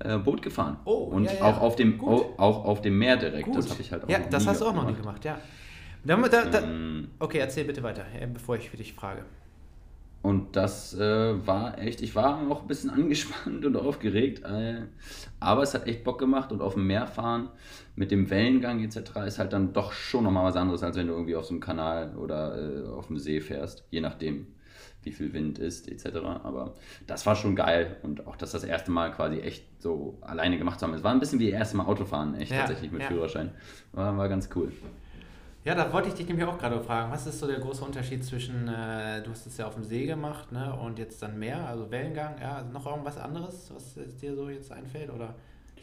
[0.00, 0.78] äh, Boot gefahren.
[0.84, 1.42] Oh, und ja, ja.
[1.42, 2.24] auch auf dem Gut.
[2.38, 3.44] auch, auf dem Meer direkt.
[3.44, 3.56] Gut.
[3.56, 5.00] Das habe ich halt auch ja, noch das nie hast du auch noch gemacht.
[5.00, 5.40] gemacht, ja.
[6.04, 9.24] Da, da, da, Ähm, okay, erzähl bitte weiter, äh, bevor ich für dich frage.
[10.20, 14.82] Und das äh, war echt, ich war auch ein bisschen angespannt und aufgeregt, äh,
[15.40, 17.50] aber es hat echt Bock gemacht und auf dem Meer fahren
[17.94, 18.96] mit dem Wellengang etc.
[19.26, 21.60] ist halt dann doch schon nochmal was anderes, als wenn du irgendwie auf so einem
[21.60, 24.48] Kanal oder äh, auf dem See fährst, je nachdem
[25.02, 26.16] wie viel Wind ist etc.
[26.42, 26.74] Aber
[27.06, 30.80] das war schon geil und auch das das erste Mal quasi echt so alleine gemacht
[30.80, 30.94] zu haben.
[30.94, 33.08] Es war ein bisschen wie das erste Mal Autofahren, echt Ja, tatsächlich mit ja.
[33.08, 33.50] Führerschein.
[33.92, 34.72] War, war ganz cool.
[35.68, 37.12] Ja, da wollte ich dich nämlich auch gerade fragen.
[37.12, 40.06] Was ist so der große Unterschied zwischen, äh, du hast es ja auf dem See
[40.06, 44.34] gemacht, ne, und jetzt dann Meer, also Wellengang, ja, also noch irgendwas anderes, was dir
[44.34, 45.34] so jetzt einfällt, oder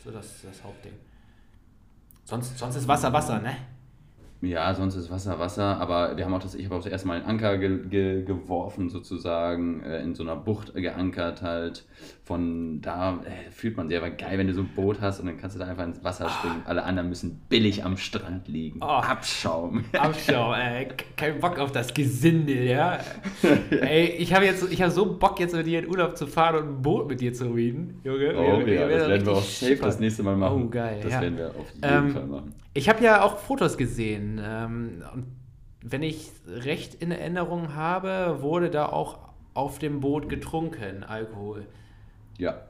[0.04, 0.94] so das, das Hauptding?
[2.24, 3.58] Sonst, sonst ist Wasser Wasser, ne?
[4.42, 7.08] Ja, sonst ist Wasser Wasser, aber wir haben auch das, ich habe auch das erste
[7.08, 11.86] Mal einen Anker ge ge geworfen, sozusagen, äh, in so einer Bucht geankert halt.
[12.24, 15.28] Von da äh, fühlt man sich aber geil, wenn du so ein Boot hast und
[15.28, 16.62] dann kannst du da einfach ins Wasser springen.
[16.66, 18.80] Alle anderen müssen billig am Strand liegen.
[18.82, 18.86] Oh.
[18.86, 19.86] Abschaum.
[19.98, 20.90] Abschau, ey.
[21.18, 23.00] Kein Bock auf das Gesindel, ja.
[23.72, 26.56] ey, ich habe jetzt, ich habe so Bock, jetzt mit dir in Urlaub zu fahren
[26.58, 28.34] und ein Boot mit dir zu reden, Junge.
[28.38, 30.64] Oh Wir- wir ja, das werden wir auch safe das nächste Mal machen.
[30.66, 31.22] Oh, geil, Das ja.
[31.22, 32.54] werden wir auf jeden Ähm, Fall machen.
[32.78, 34.40] Ich habe ja auch Fotos gesehen.
[34.44, 35.26] Ähm, und
[35.82, 39.20] wenn ich recht in Erinnerung habe, wurde da auch
[39.54, 41.68] auf dem Boot getrunken, Alkohol.
[42.38, 42.64] Ja,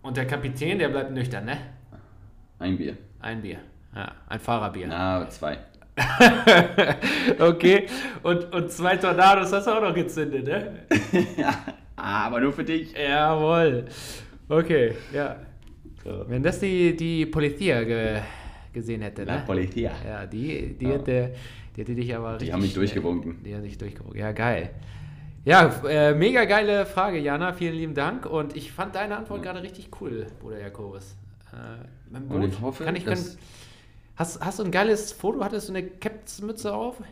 [0.00, 1.58] Und der Kapitän, der bleibt nüchtern, ne?
[2.58, 2.96] ein Bier.
[3.20, 3.58] Ein Bier.
[3.94, 4.86] Ja, ein Fahrerbier.
[4.86, 5.58] Na, zwei.
[7.38, 7.86] okay.
[8.22, 10.86] Und, und zwei Tornados hast du auch noch gezündet, ne?
[11.96, 12.94] Ah, aber nur für dich.
[12.94, 13.84] Jawohl.
[14.48, 15.36] Okay, ja.
[16.02, 16.24] So.
[16.26, 18.20] Wenn das die, die Polizia ge,
[18.72, 19.42] gesehen hätte, La ne?
[19.46, 19.92] Polizia.
[20.06, 20.92] Ja, die, die, Ja.
[20.92, 21.34] hätte,
[21.76, 23.42] die hätte dich aber Die haben mich durchgewunken.
[23.44, 24.18] Die haben dich durchgewunken.
[24.18, 24.70] Ja, geil.
[25.44, 27.52] Ja, äh, mega geile Frage, Jana.
[27.52, 28.26] Vielen lieben Dank.
[28.26, 31.16] Und ich fand deine Antwort gerade richtig cool, Bruder Jakobus.
[31.52, 33.18] Äh, mein Und ich hoffe, kann ich, kann,
[34.16, 35.42] hast, hast du ein geiles Foto?
[35.42, 37.02] Hattest du eine Capsmütze auf?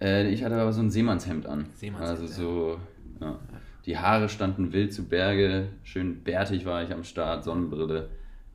[0.00, 1.66] Äh, ich hatte aber so ein Seemannshemd an.
[1.74, 2.78] Seemannshemd, also so,
[3.20, 3.38] ja.
[3.86, 8.08] Die Haare standen wild zu Berge, schön bärtig war ich am Start, Sonnenbrille,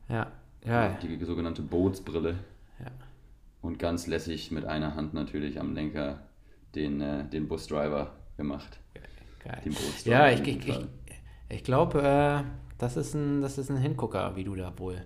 [0.08, 0.26] Ja,
[0.64, 0.96] ja.
[1.02, 2.36] die sogenannte Bootsbrille
[2.78, 2.86] ja.
[3.62, 6.20] und ganz lässig mit einer Hand natürlich am Lenker
[6.74, 8.78] den, äh, den Busdriver gemacht.
[9.42, 9.58] Geil.
[9.64, 10.16] Den Bootsdriver.
[10.16, 10.78] Ja, ich, ich, ich,
[11.48, 12.42] ich glaube, äh,
[12.78, 15.04] das, ist ein, das ist ein Hingucker, wie du da wohl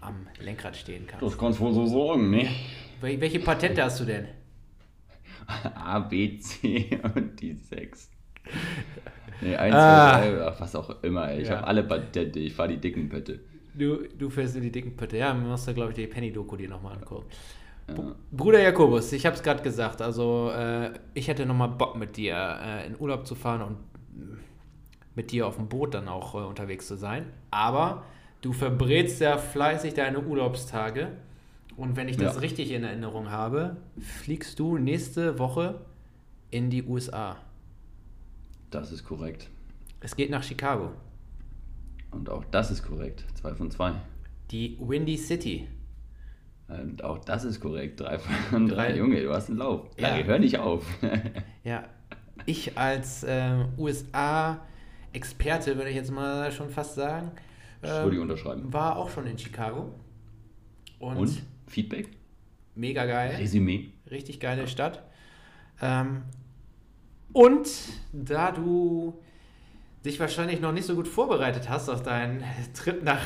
[0.00, 1.24] am Lenkrad stehen kannst.
[1.24, 2.48] Das kannst du wohl so sagen, ne?
[3.00, 4.26] Wel welche Patente hast du denn?
[5.74, 8.10] A, B, C und die 6.
[9.40, 10.18] Nee, 1, Ah.
[10.18, 11.42] 2, 3, ach, was auch immer, ey.
[11.42, 11.58] Ich Ja.
[11.58, 13.38] habe alle Patente, ich fahre die dicken Pötte.
[13.78, 15.16] Du, du fährst in die dicken Pötte.
[15.16, 17.26] Ja, man muss da, glaube ich, die Penny-Doku dir nochmal angucken.
[17.88, 17.94] Ja.
[18.32, 22.58] Bruder Jakobus, ich habe es gerade gesagt, also äh, ich hätte nochmal Bock mit dir
[22.62, 23.76] äh, in Urlaub zu fahren und
[25.14, 27.26] mit dir auf dem Boot dann auch äh, unterwegs zu sein.
[27.50, 28.04] Aber
[28.42, 31.08] du verbrätst ja fleißig deine Urlaubstage.
[31.76, 32.40] Und wenn ich das Ja.
[32.40, 35.76] richtig in Erinnerung habe, fliegst du nächste Woche
[36.50, 37.36] in die USA.
[38.70, 39.48] Das ist korrekt.
[40.00, 40.90] Es geht nach Chicago.
[42.10, 43.24] Und auch das ist korrekt.
[43.34, 43.94] 2 von 2.
[44.50, 45.68] Die Windy City.
[46.68, 48.00] Und auch das ist korrekt.
[48.00, 48.74] 3 von 3.
[48.74, 48.96] Drei.
[48.96, 49.88] Junge, du hast einen Lauf.
[49.98, 50.16] Ja.
[50.16, 50.24] Ja.
[50.24, 50.84] hör nicht auf.
[51.64, 51.84] Ja,
[52.46, 57.32] ich als ähm, USA-Experte, würde ich jetzt mal schon fast sagen,
[57.82, 58.72] ich unterschreiben.
[58.72, 59.92] war auch schon in Chicago.
[60.98, 61.42] Und, Und?
[61.66, 62.08] Feedback?
[62.74, 63.34] mega geil.
[63.36, 63.88] Resümee?
[64.10, 65.02] Richtig geile Stadt.
[65.82, 66.22] Ähm,
[67.32, 67.68] und
[68.12, 69.18] da du
[70.08, 72.42] dich wahrscheinlich noch nicht so gut vorbereitet hast auf deinen
[72.74, 73.20] Trip nach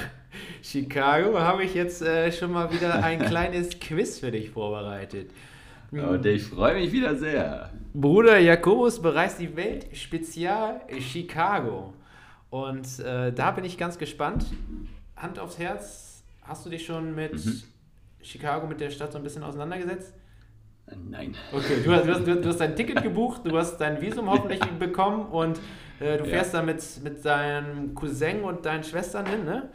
[0.63, 5.31] Chicago, habe ich jetzt äh, schon mal wieder ein kleines Quiz für dich vorbereitet.
[5.91, 7.71] Und ich freue mich wieder sehr.
[7.93, 11.93] Bruder Jakobus bereist die Welt Spezial Chicago.
[12.49, 14.47] Und äh, da bin ich ganz gespannt.
[15.17, 17.63] Hand aufs Herz, hast du dich schon mit Mhm.
[18.23, 20.15] Chicago, mit der Stadt so ein bisschen auseinandergesetzt?
[21.11, 21.35] Nein.
[21.53, 24.61] Okay, du hast, du, hast, du hast dein Ticket gebucht, du hast dein Visum hoffentlich
[24.79, 25.61] bekommen und
[26.03, 26.31] äh, du Ja.
[26.31, 29.69] fährst da mit, mit deinem Cousin und deinen Schwestern hin, ne?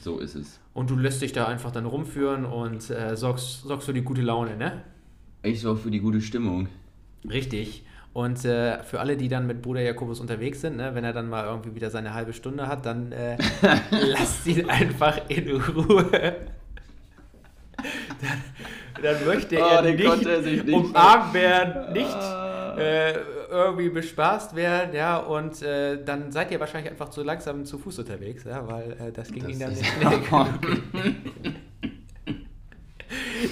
[0.00, 0.58] So ist es.
[0.74, 4.20] Und du lässt dich da einfach dann rumführen und äh, sorgst, sorgst für die gute
[4.22, 4.82] Laune, ne?
[5.42, 6.68] Ich sorge für die gute Stimmung.
[7.28, 7.84] Richtig.
[8.12, 11.28] Und äh, für alle, die dann mit Bruder Jakobus unterwegs sind, ne, wenn er dann
[11.28, 13.36] mal irgendwie wieder seine halbe Stunde hat, dann äh,
[13.90, 16.08] lasst ihn einfach in Ruhe.
[18.22, 22.76] dann, dann möchte Oh, er nicht, er sich nicht umarmt werden, nicht Ah.
[22.78, 23.14] äh,
[23.50, 28.00] irgendwie bespaßt werden, ja, und äh, dann seid ihr wahrscheinlich einfach zu langsam zu Fuß
[28.00, 29.92] unterwegs, ja, weil äh, das ging Das ihm dann nicht.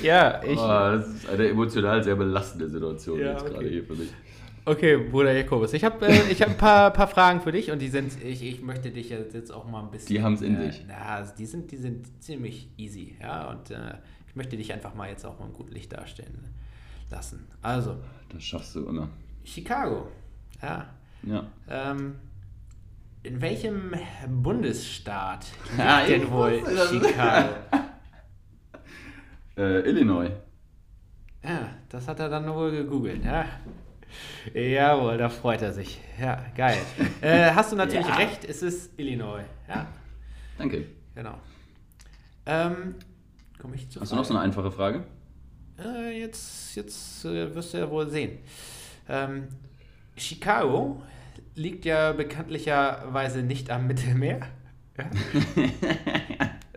[0.03, 0.59] Ja, ich.
[0.59, 3.71] Oh, das ist eine emotional sehr belastende Situation Ja, jetzt gerade okay.
[3.71, 4.09] hier für mich.
[4.67, 7.81] Okay, Bruder Jakobus, ich habe äh, ich hab ein paar, paar Fragen für dich und
[7.81, 10.09] die sind, ich, ich möchte dich jetzt auch mal ein bisschen.
[10.09, 10.85] Die haben's in äh, sich.
[10.89, 13.95] Na, also die sind, die sind ziemlich easy, ja, und äh,
[14.27, 16.49] ich möchte dich einfach mal jetzt auch mal im guten Licht darstellen
[17.11, 17.47] lassen.
[17.61, 17.97] Also,
[18.33, 19.11] Das schaffst du immer.
[19.45, 20.09] Chicago,
[20.63, 20.87] ja.
[21.23, 21.45] Ja.
[21.69, 22.17] Ähm,
[23.23, 23.93] in welchem
[24.29, 26.63] Bundesstaat liegt Ja, denn wohl.
[26.89, 27.49] Chicago?
[29.57, 30.31] Äh, Illinois.
[31.45, 33.45] Ja, das hat er dann wohl gegoogelt, ja.
[34.53, 36.01] Jawohl, da freut er sich.
[36.21, 36.79] Ja, geil.
[37.21, 38.15] Äh, hast du natürlich Ja.
[38.17, 39.45] recht, es ist Illinois.
[39.69, 39.87] Ja,
[40.59, 40.87] Danke.
[41.15, 41.35] genau.
[42.47, 42.97] Ähm,
[43.61, 44.01] komme ich zu.
[44.01, 45.05] Hast du noch so eine einfache Frage?
[45.79, 48.39] Äh, jetzt jetzt äh, wirst du ja wohl sehen.
[49.09, 49.49] Ähm,
[50.17, 51.03] Chicago
[51.55, 54.41] liegt ja bekanntlicherweise nicht am Mittelmeer.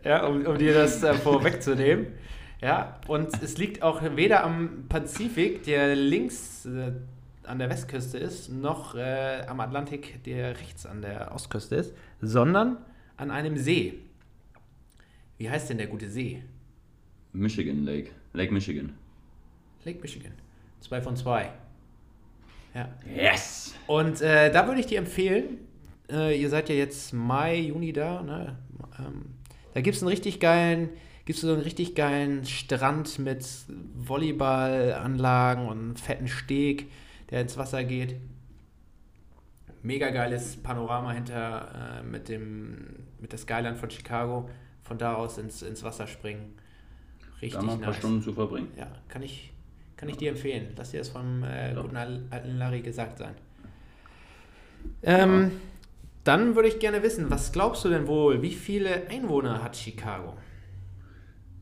[0.04, 2.08] Ja, ja um, um dir das äh, vorwegzunehmen.
[2.62, 6.94] Ja, und es liegt auch weder am Pazifik, der links äh,
[7.44, 12.78] an der Westküste ist, noch äh, am Atlantik, der rechts an der Ostküste ist, sondern
[13.16, 14.00] an einem See.
[15.38, 16.44] Wie heißt denn der gute See?
[17.34, 18.10] Michigan Lake.
[18.34, 18.94] Lake Michigan.
[19.86, 20.34] Lake Michigan.
[20.80, 21.52] Zwei von zwei.
[22.74, 22.90] Ja.
[23.16, 23.74] Yes!
[23.88, 25.60] Und äh, da würde ich dir empfehlen,
[26.12, 28.58] äh, ihr seid ja jetzt Mai, Juni da, ne?
[29.00, 29.26] Ähm,
[29.74, 30.90] da gibt es einen richtig geilen,
[31.26, 33.46] gibt's so einen richtig geilen Strand mit
[33.96, 36.92] Volleyballanlagen und einem fetten Steg,
[37.30, 38.16] der ins Wasser geht.
[39.84, 42.88] Mega geiles Panorama hinter äh, mit dem
[43.20, 44.50] mit der Skyline von Chicago.
[44.84, 46.56] Von da aus ins, ins Wasser springen.
[47.42, 47.98] Richtig Da mal ein paar nice.
[47.98, 48.70] Stunden zu verbringen.
[48.78, 49.52] Ja, kann ich,
[49.98, 50.74] kann ich dir empfehlen.
[50.78, 51.82] Lass dir das vom äh, Ja.
[51.82, 53.36] guten Al- alten Larry gesagt sein.
[55.04, 55.52] Ähm,
[56.24, 60.38] Dann würde ich gerne wissen, was glaubst du denn wohl, wie viele Einwohner hat Chicago?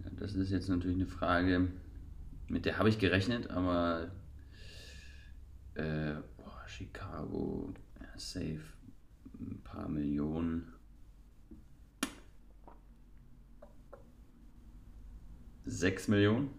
[0.04, 1.68] Ja, das ist jetzt natürlich eine Frage,
[2.48, 4.12] mit der habe ich gerechnet, aber
[5.76, 8.62] äh, boah, Chicago, ja, safe,
[9.40, 10.74] ein paar Millionen.
[15.66, 16.50] Sechs Millionen?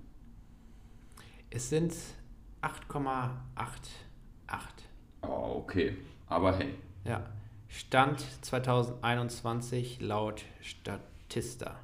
[1.51, 1.95] Es sind
[2.63, 3.31] 8,88.
[5.23, 5.97] Oh, okay.
[6.29, 6.75] Aber hey,
[7.05, 7.23] Ja.
[7.69, 11.77] Stand 2021 laut Statista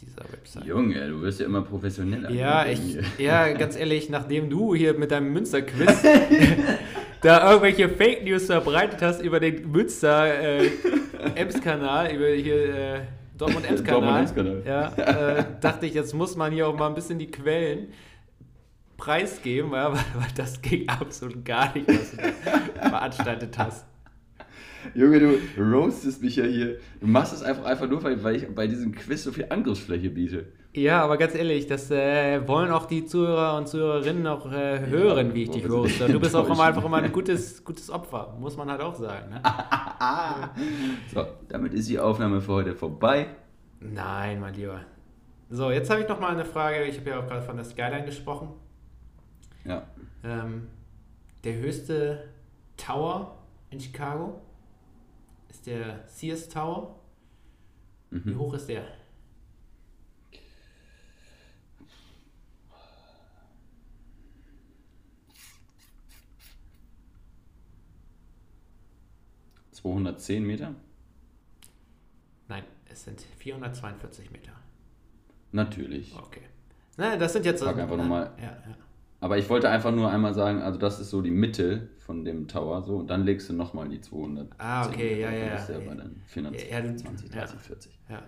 [0.00, 0.64] dieser Website.
[0.64, 2.30] Junge, du wirst ja immer professioneller.
[2.30, 6.02] Ja, ich, ja, ganz ehrlich, nachdem du hier mit deinem Münster-Quiz
[7.22, 10.70] da irgendwelche Fake News verbreitet hast über den Münster äh,
[11.34, 13.00] Ems-Kanal, über hier äh,
[13.36, 14.62] Dortmund-Ems-Kanal, Dortmund-Ems-Kanal.
[14.64, 17.88] ja, äh, dachte ich, jetzt muss man hier auch mal ein bisschen die Quellen
[18.96, 23.86] preisgeben, ja, weil, weil das ging absolut gar nicht, was du da veranstaltet hast.
[24.94, 26.78] Junge, du roastest mich ja hier.
[27.00, 30.46] Du machst es einfach, einfach nur, weil, ich bei diesem Quiz so viel Angriffsfläche biete.
[30.74, 35.32] Ja, aber ganz ehrlich, das äh, wollen auch die Zuhörer und Zuhörerinnen auch äh, hören,
[35.32, 36.08] wie ich dich roaste.
[36.08, 39.30] Du bist auch immer einfach immer ein gutes, gutes Opfer, muss man halt auch sagen.
[39.30, 39.40] Ne?
[41.14, 43.26] So, damit ist die Aufnahme für heute vorbei.
[43.80, 44.80] Nein, mein Lieber.
[45.48, 46.84] So, jetzt habe ich noch mal eine Frage.
[46.84, 48.48] Ich habe ja auch gerade von der Skyline gesprochen.
[49.64, 49.86] Ja.
[50.22, 50.68] Ähm,
[51.42, 52.28] der höchste
[52.76, 53.38] Tower
[53.70, 54.40] in Chicago
[55.48, 56.98] ist der Sears Tower.
[58.10, 58.38] Wie Mhm.
[58.38, 58.84] hoch ist der?
[69.72, 70.74] 210 Meter?
[72.48, 74.52] Nein, es sind 442 Meter.
[75.52, 76.14] Natürlich.
[76.16, 76.42] Okay.
[76.96, 78.32] Na, das sind jetzt Sag einfach noch mal.
[78.38, 78.76] Ja, ja.
[79.24, 82.46] Aber ich wollte einfach nur einmal sagen, also das ist so die Mitte von dem
[82.46, 84.48] Tower, so, und dann legst du nochmal die 200.
[84.58, 85.88] Ah, okay, ja, ja, Das ist ja ja.
[85.88, 87.38] bei dann 420, Ja, du- 20, ja.
[87.40, 87.98] 30, 40.
[88.10, 88.22] Ja,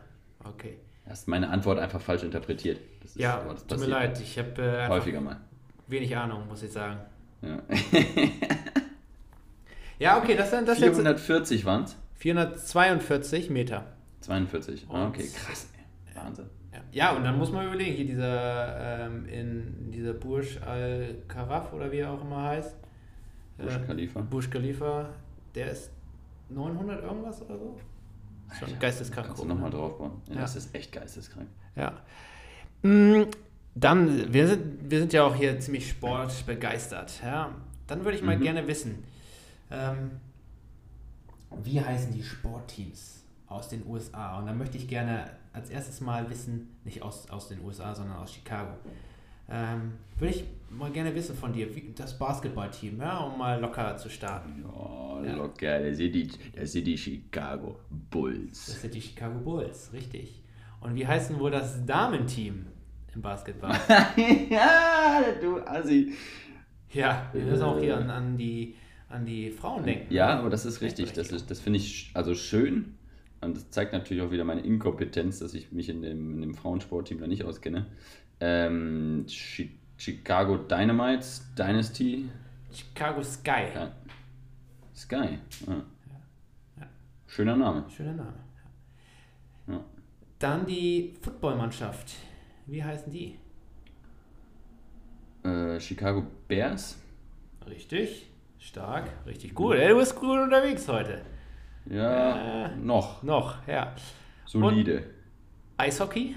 [0.48, 0.78] okay.
[1.04, 2.80] Du hast meine Antwort einfach falsch interpretiert.
[3.02, 4.18] Das ist, Ja, das tut mir leid.
[4.22, 5.38] Ich habe äh, Häufiger mal.
[5.86, 6.98] wenig Ahnung, muss ich sagen.
[7.42, 7.58] Ja.
[9.98, 11.96] Ja, okay, das, das jetzt 440 waren es?
[12.16, 13.84] 442 Meter.
[14.20, 14.86] 42.
[14.90, 15.68] Ah, okay, krass.
[16.16, 16.46] Wahnsinn.
[16.72, 16.80] Ja.
[16.92, 21.90] ja, und dann muss man überlegen, hier dieser, ähm, in dieser Burj Al Karaf oder
[21.90, 22.74] wie er auch immer heißt.
[23.58, 24.20] Äh, Khalifa.
[24.20, 25.08] Burj Khalifa,
[25.54, 25.90] der ist
[26.50, 27.78] 900 irgendwas oder so?
[28.58, 29.26] Schon geisteskrank.
[29.28, 29.76] Kannst du nochmal ne?
[29.76, 30.12] draufbauen.
[30.28, 30.40] Ja, Ja.
[30.42, 31.48] Das ist echt geisteskrank.
[31.74, 31.92] Ja.
[32.82, 33.24] Mm,
[33.74, 37.20] Dann, wir sind, wir sind ja auch hier ziemlich sportbegeistert.
[37.22, 37.50] Ja?
[37.86, 38.42] Dann würde ich mal Mhm.
[38.42, 39.04] gerne wissen,
[39.70, 40.12] ähm,
[41.62, 44.38] wie heißen die Sportteams aus den USA?
[44.38, 48.18] Und dann möchte ich gerne als erstes mal wissen, nicht aus, aus den USA, sondern
[48.18, 48.72] aus Chicago.
[49.48, 53.96] Ähm, würde ich mal gerne wissen von dir, wie das Basketballteam, ja, um mal locker
[53.96, 54.64] zu starten.
[54.64, 55.36] Ja, Ja.
[55.36, 55.80] locker.
[55.80, 58.80] Das sind, die, das sind die Chicago Das Bulls.
[58.82, 60.42] sind die Chicago Bulls, richtig.
[60.80, 62.66] Und wie heißen wohl das Damenteam
[63.14, 63.78] im Basketball?
[64.50, 66.12] ja, du Assi.
[66.92, 68.74] Ja, wir müssen auch hier an, an, die,
[69.08, 70.12] an die Frauen denken.
[70.12, 71.12] Ja, aber das ist richtig.
[71.12, 72.95] Das, ist, das finde ich also schön.
[73.40, 76.54] Und das zeigt natürlich auch wieder meine Inkompetenz, dass ich mich in dem, in dem
[76.54, 77.86] Frauensportteam da nicht auskenne.
[78.40, 82.28] Ähm, Chi Chicago Dynamites, Dynasty,
[82.70, 83.64] Chicago Sky.
[83.74, 83.92] ja.
[84.94, 85.38] Sky.
[85.66, 85.82] Ah.
[86.78, 86.86] Ja.
[87.26, 87.84] Schöner Name.
[87.88, 88.34] Schöner Name.
[89.66, 89.84] Ja.
[90.38, 92.14] Dann die Footballmannschaft.
[92.66, 93.38] Wie heißen die?
[95.44, 96.98] Äh, Chicago Bears.
[97.66, 98.26] Richtig.
[98.58, 99.08] Stark.
[99.26, 99.76] Richtig gut.
[99.76, 101.22] Ey, du bist gut unterwegs heute.
[101.88, 102.76] Ja, Äh.
[102.76, 103.22] noch.
[103.22, 103.94] Noch, ja.
[104.44, 105.04] Solide.
[105.76, 106.36] Eishockey?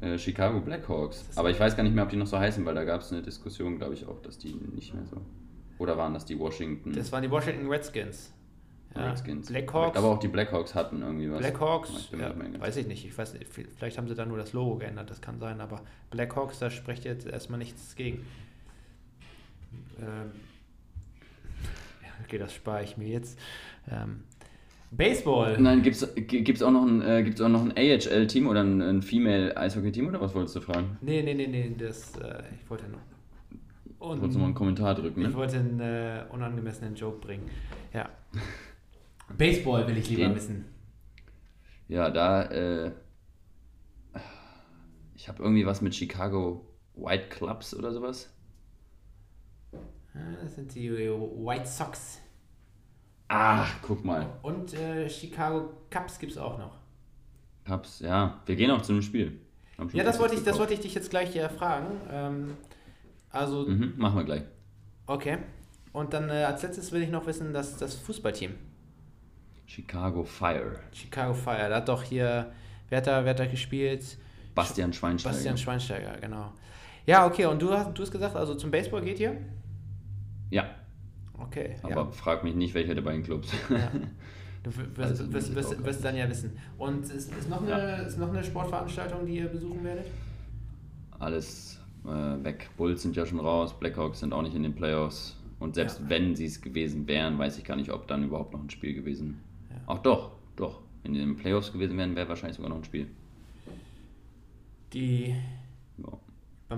[0.00, 1.24] Äh, Chicago Blackhawks.
[1.36, 3.12] Aber ich weiß gar nicht mehr, ob die noch so heißen, weil da gab es
[3.12, 5.20] eine Diskussion, glaube ich, auch, dass die nicht mehr so.
[5.78, 6.92] Oder waren das die Washington?
[6.92, 8.32] Das waren die Washington Redskins.
[8.94, 9.48] Ja, Redskins.
[9.48, 9.96] Blackhawks.
[9.96, 11.38] Aber auch die Blackhawks hatten irgendwie was.
[11.38, 13.06] Blackhawks, Ich ja, weiß ich nicht.
[13.06, 15.80] Ich weiß, nicht, vielleicht haben sie da nur das Logo geändert, das kann sein, aber
[16.10, 18.26] Blackhawks, da spricht jetzt erstmal nichts gegen.
[20.00, 20.32] Ähm,
[22.24, 23.38] okay, das spare ich mir jetzt.
[23.90, 24.24] Ähm,
[24.90, 25.58] Baseball.
[25.58, 29.02] Nein, gibt es auch noch ein, äh, gibt's auch noch ein AHL-Team oder ein, ein
[29.02, 30.98] Female Eishockey-Team oder was wolltest du fragen?
[31.00, 32.98] Nee, nee, nee, nee, das, äh, ich wollte noch.
[33.98, 35.34] Und Wolltest du mal einen Kommentar drücken, ich ne?
[35.34, 37.48] wollte einen äh, unangemessenen Joke bringen.
[37.94, 38.08] Ja.
[39.38, 40.64] Baseball will ich lieber Den- wissen.
[41.88, 42.92] Ja, da, äh,
[45.14, 48.28] ich habe irgendwie was mit Chicago White Clubs oder sowas.
[49.72, 52.20] Ja, Das sind die White Sox.
[53.34, 54.26] Ah, guck mal.
[54.42, 56.72] Und äh, Chicago Cubs gibt es auch noch.
[57.66, 58.40] Cubs, ja.
[58.44, 59.38] Wir gehen auch zu einem Spiel.
[59.92, 61.86] Ja, das wollte ich, das wollte ich dich jetzt gleich äh, fragen.
[62.10, 62.56] Ähm,
[63.30, 64.42] also, Mhm, machen wir gleich.
[65.06, 65.38] okay.
[65.94, 68.52] Und dann äh, als letztes will ich noch wissen, dass das Fußballteam,
[69.66, 70.78] Chicago Fire.
[70.92, 72.50] Chicago Fire, da hat doch hier,
[72.88, 74.18] wer hat da, wer hat da gespielt?
[74.54, 75.34] Bastian Schweinsteiger.
[75.34, 76.52] Bastian Schweinsteiger, genau.
[77.06, 79.36] Ja, okay, und du hast, du hast gesagt, also zum Baseball geht ihr?
[80.50, 80.66] Ja,
[81.46, 82.10] Okay, aber ja.
[82.10, 83.52] frag mich nicht, welcher der beiden Clubs.
[83.70, 83.90] ja.
[84.64, 86.52] Du w- wirst, Also, wirst, wirst, wirst dann ja wissen.
[86.78, 87.96] Und ist, ist, noch eine, Ja.
[88.02, 90.06] ist noch eine Sportveranstaltung, die ihr besuchen werdet?
[91.18, 92.08] Alles äh,
[92.44, 92.70] weg.
[92.76, 95.36] Bulls sind ja schon raus, Blackhawks sind auch nicht in den Playoffs.
[95.58, 96.10] Und selbst Ja.
[96.10, 98.94] wenn sie es gewesen wären, weiß ich gar nicht, ob dann überhaupt noch ein Spiel
[98.94, 99.76] gewesen Ja.
[99.86, 100.80] Auch doch, doch.
[101.02, 103.08] Wenn die in den Playoffs gewesen wären, wäre wahrscheinlich sogar noch ein Spiel.
[104.92, 105.34] Die
[105.98, 106.08] Ja.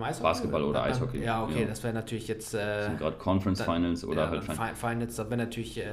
[0.01, 1.66] Basketball oder Beim- Eishockey, Ja, okay, ja.
[1.66, 2.55] das wäre natürlich jetzt.
[2.55, 5.36] Äh, sind gerade Conference dann- Finals oder ja, halt dann Fin- Fi- Finals, das wäre
[5.38, 5.84] natürlich äh,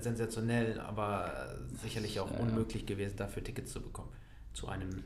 [0.00, 1.30] sensationell, aber
[1.82, 4.08] sicherlich auch Ja, unmöglich gewesen, dafür Tickets zu bekommen.
[4.52, 4.98] Zu einem ähm,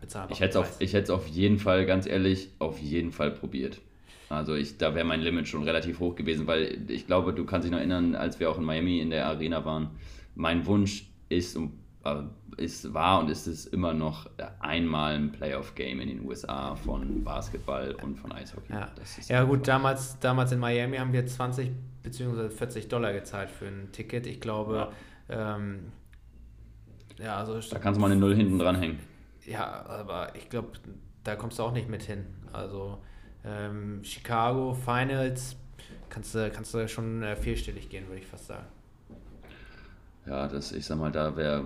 [0.00, 0.76] bezahlbaren Ich hätte es auf, Preis.
[0.80, 3.80] ich hätt's auf jeden Fall, ganz ehrlich, auf jeden Fall probiert.
[4.30, 7.66] Also ich, da wäre mein Limit schon relativ hoch gewesen, weil ich glaube, du kannst
[7.66, 9.90] dich noch erinnern, als wir auch in Miami in der Arena waren.
[10.34, 11.72] Mein Wunsch ist, und,
[12.04, 12.22] äh,
[12.56, 17.22] ist war und ist es immer noch äh, einmal ein Playoff-Game in den USA von
[17.24, 18.72] Basketball und von Eishockey.
[18.72, 18.90] Ja,
[19.28, 21.70] ja gut, damals, damals in Miami haben wir 20
[22.02, 22.50] bzw.
[22.50, 24.26] 40 Dollar gezahlt für ein Ticket.
[24.26, 24.92] Ich glaube,
[25.28, 25.92] ähm,
[27.18, 28.98] ja, also Da kannst du mal eine Null hinten dranhängen.
[29.46, 30.72] Ja, aber ich glaube,
[31.22, 32.24] da kommst du auch nicht mit hin.
[32.52, 32.98] Also
[33.44, 35.56] ähm, Chicago Finals
[36.08, 38.66] kannst du, kannst du schon äh, vierstellig gehen, würde ich fast sagen.
[40.26, 41.64] Ja, das, ich sag mal, da wäre.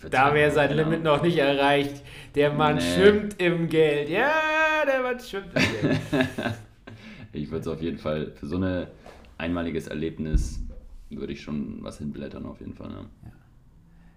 [0.00, 2.02] Würd Da wäre sein keine Limit noch nicht erreicht.
[2.34, 2.80] Der Mann Nee.
[2.80, 4.08] schwimmt im Geld.
[4.08, 4.32] Ja,
[4.86, 6.00] der Mann schwimmt im Geld.
[7.32, 8.86] Ich würde es auf jeden Fall, für so ein
[9.38, 10.60] einmaliges Erlebnis,
[11.10, 12.90] würde ich schon was hinblättern, auf jeden Fall.
[12.92, 13.04] Ja.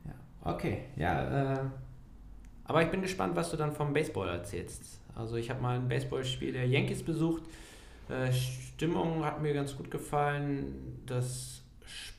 [0.06, 1.54] Ja, okay, ja.
[1.56, 1.60] Äh,
[2.66, 5.02] aber ich bin gespannt, was du dann vom Baseball erzählst.
[5.16, 7.42] Also ich habe mal ein Baseballspiel der Yankees besucht.
[8.08, 11.02] Äh, Stimmung hat mir ganz gut gefallen.
[11.08, 11.64] Das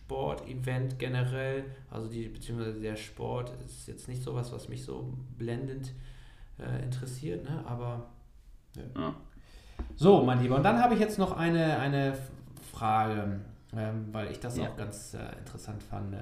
[0.09, 5.93] Sportevent generell, also die beziehungsweise der Sport ist jetzt nicht sowas, was mich so blendend
[6.59, 7.63] äh, interessiert, ne?
[7.67, 8.09] Aber
[8.97, 9.15] Ja.
[9.97, 12.17] so, mein Lieber, und dann habe ich jetzt noch eine, eine
[12.73, 13.41] Frage,
[13.77, 14.65] ähm, weil ich das Ja.
[14.71, 16.17] auch ganz äh, interessant fand.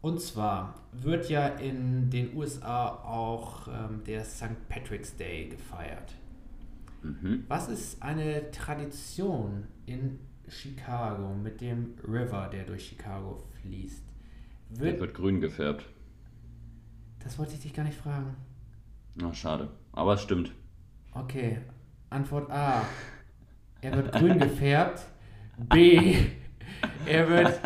[0.00, 4.68] Und zwar wird ja in den USA auch ähm, der St.
[4.68, 6.14] Patrick's Day gefeiert.
[7.02, 7.44] Mhm.
[7.48, 10.20] Was ist eine Tradition in
[10.50, 14.04] Chicago mit dem River, der durch Chicago fließt?
[14.70, 15.86] Der Wird, wird grün gefärbt.
[17.22, 18.34] das wollte ich dich gar nicht fragen.
[19.14, 19.68] Na, schade.
[19.92, 20.52] Aber es stimmt.
[21.12, 21.58] Okay,
[22.10, 22.84] Antwort A.
[23.80, 25.06] Er wird grün gefärbt.
[25.70, 26.16] B.
[27.06, 27.60] Er wird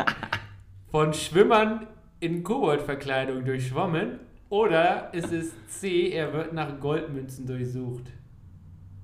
[0.89, 1.87] von Schwimmern
[2.19, 4.19] in Koboldverkleidung durchschwommen.
[4.49, 6.09] Oder ist es C.
[6.11, 8.11] Er wird nach Goldmünzen durchsucht.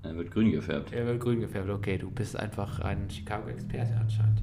[0.04, 0.93] Er wird grün gefärbt.
[0.93, 1.70] Er wird grün gefärbt.
[1.70, 4.41] Okay, du bist einfach ein Chicago-Experte anscheinend.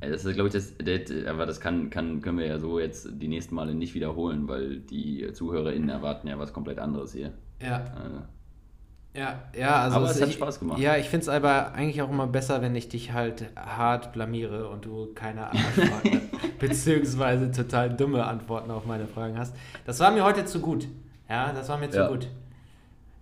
[0.00, 2.80] Äh, Das ist, glaube ich, das, das, aber das kann, kann, können wir ja so
[2.80, 7.32] jetzt die nächsten Male nicht wiederholen, weil die ZuhörerInnen erwarten ja was komplett anderes hier.
[7.60, 9.82] Ja, Äh, ja, ja.
[9.82, 10.78] Also Aber es hat ich- Spaß gemacht.
[10.78, 14.70] Ja, ich finde es aber eigentlich auch immer besser, wenn ich dich halt hart blamiere
[14.70, 16.20] und du keine Antworten,
[16.58, 19.54] beziehungsweise total dumme Antworten auf meine Fragen hast.
[19.84, 20.88] Das war mir heute zu gut.
[21.28, 22.08] Ja, das war mir zu Ja.
[22.08, 22.26] gut.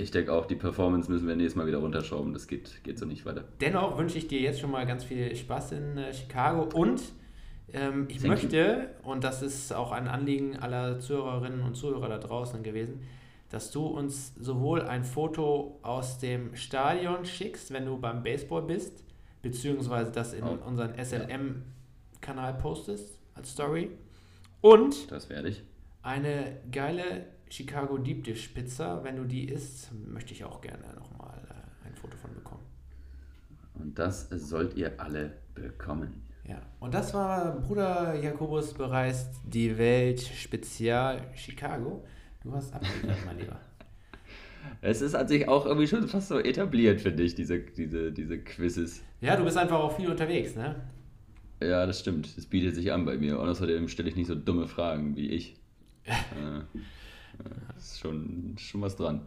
[0.01, 2.33] Ich denke auch, die Performance müssen wir nächstes Mal wieder runterschrauben.
[2.33, 3.45] Das geht, geht so nicht weiter.
[3.61, 7.03] Dennoch wünsche ich dir jetzt schon mal ganz viel Spaß in äh, Chicago und
[7.73, 8.29] ähm, ich Thank you.
[8.31, 13.03] möchte, und das ist auch ein Anliegen aller Zuhörerinnen und Zuhörer da draußen gewesen,
[13.51, 19.05] dass du uns sowohl ein Foto aus dem Stadion schickst, wenn du beim Baseball bist,
[19.43, 23.91] beziehungsweise das in Oh, unseren SLM-Kanal postest als Story
[24.61, 25.63] und Das werde ich.
[26.03, 31.39] eine geile Chicago Deep Dish Pizza, wenn du die isst, möchte ich auch gerne nochmal
[31.51, 32.63] äh, ein Foto von bekommen.
[33.75, 36.23] Und das sollt ihr alle bekommen.
[36.49, 42.05] Ja, und das war Bruder Jakobus bereist die Welt Spezial Chicago.
[42.43, 43.61] Du hast abgeliefert, mein Lieber.
[44.83, 48.39] Es ist an sich auch irgendwie schon fast so etabliert, finde ich, diese, diese, diese
[48.39, 49.03] Quizzes.
[49.21, 50.77] Ja, du bist einfach auch viel unterwegs, ne?
[51.63, 52.37] Ja, das stimmt.
[52.37, 53.39] Das bietet sich an bei mir.
[53.41, 55.57] Und außerdem stelle ich nicht so dumme Fragen wie ich.
[56.05, 56.79] äh,
[57.77, 59.23] ist schon, schon was dran.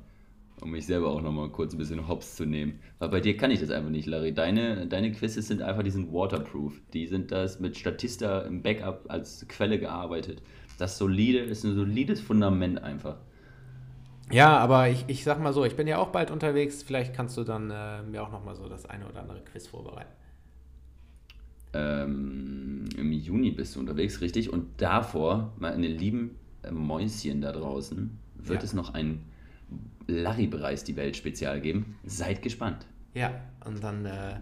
[0.62, 2.80] Um mich selber auch nochmal kurz ein bisschen hops zu nehmen.
[3.00, 4.34] Weil bei dir kann ich das einfach nicht, Larry.
[4.34, 6.80] Deine, deine Quizzes sind einfach, die sind waterproof.
[6.94, 10.42] Die sind das mit Statista im Backup als Quelle gearbeitet.
[10.78, 13.18] Das solide, ist ein solides Fundament einfach.
[14.32, 16.84] Ja, aber ich, ich sag mal so, ich bin ja auch bald unterwegs.
[16.84, 20.12] Vielleicht kannst du dann äh, mir auch nochmal so das eine oder andere Quiz vorbereiten.
[21.74, 24.54] Ähm, Im Juni bist du unterwegs, richtig?
[24.54, 26.40] Und davor, meine lieben
[26.72, 28.66] Mäuschen da draußen, wird Ja.
[28.66, 29.24] es noch ein
[30.08, 31.96] Larry bereist die Welt Spezial geben.
[32.06, 32.86] Seid gespannt.
[33.14, 33.32] Ja,
[33.66, 34.36] und dann äh,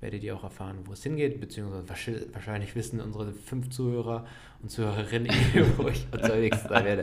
[0.00, 4.26] werdet ihr auch erfahren, wo es hingeht, beziehungsweise wahrsch- wahrscheinlich wissen unsere fünf Zuhörer
[4.62, 5.30] und Zuhörerinnen,
[5.78, 7.02] wo ich unterwegs sein werde.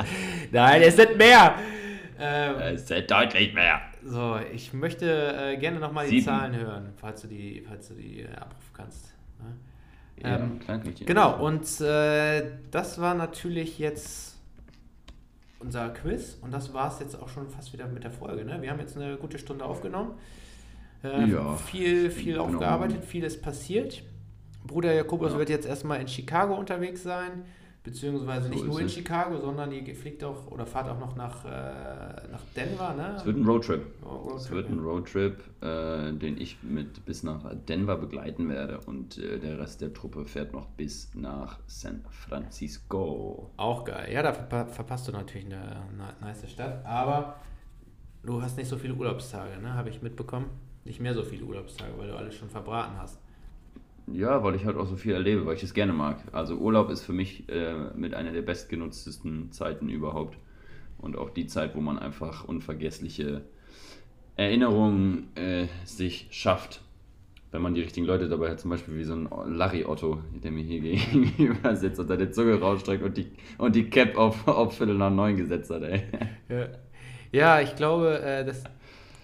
[0.51, 1.55] Nein, es sind mehr!
[2.19, 3.81] Ähm, Es sind deutlich mehr.
[4.05, 6.21] so, ich möchte äh, gerne nochmal die.
[6.23, 9.15] Zahlen hören, falls du die, falls du die äh, abrufen kannst.
[9.39, 9.55] Ne?
[10.29, 10.59] Ja, Ähm,
[10.93, 14.32] dir Genau, und äh, das war natürlich jetzt
[15.63, 18.43] unser Quiz und das war es jetzt auch schon fast wieder mit der Folge.
[18.45, 18.61] Ne?
[18.61, 20.11] Wir haben jetzt eine gute Stunde aufgenommen.
[21.03, 22.45] Äh, Ja, viel, viel genau.
[22.45, 24.03] aufgearbeitet, viel ist passiert.
[24.65, 25.37] Bruder Jakobus Ja.
[25.39, 27.43] wird jetzt erstmal in Chicago unterwegs sein,
[27.83, 28.93] beziehungsweise nicht nur in es.
[28.93, 31.49] Chicago, sondern ihr fliegt auch oder fahrt auch noch nach, äh,
[32.31, 33.15] nach Denver, ne?
[33.17, 33.85] Es wird ein Roadtrip.
[34.03, 34.79] Oh, Es Roadtrip, wird ein.
[34.79, 39.93] Roadtrip, äh, den ich mit bis nach Denver begleiten werde und äh, der Rest der
[39.93, 43.51] Truppe fährt noch bis nach San Francisco.
[43.57, 44.11] Auch geil.
[44.13, 47.35] Ja, da verpa verpasst du natürlich eine, eine nice Stadt, aber
[48.23, 49.73] du hast nicht so viele Urlaubstage, ne?
[49.73, 50.49] Habe ich mitbekommen.
[50.85, 53.19] Nicht mehr so viele Urlaubstage, weil du alles schon verbraten hast.
[54.13, 56.17] Ja, weil ich halt auch so viel erlebe, weil ich es gerne mag.
[56.31, 60.37] Also Urlaub ist für mich äh, mit einer der bestgenutztesten Zeiten überhaupt.
[60.99, 63.41] Und auch die Zeit, wo man einfach unvergessliche
[64.35, 66.81] Erinnerungen äh, sich schafft.
[67.51, 70.51] Wenn man die richtigen Leute dabei hat, zum Beispiel wie so ein Larry Otto, der
[70.51, 70.79] mir hier
[71.11, 75.11] gegenüber sitzt und seine Zunge rausstreckt und die, und die Cap auf, auf Viertel nach
[75.11, 76.03] neun gesetzt hat, ey.
[76.49, 76.67] Ja,
[77.31, 78.63] ja ich glaube, äh, das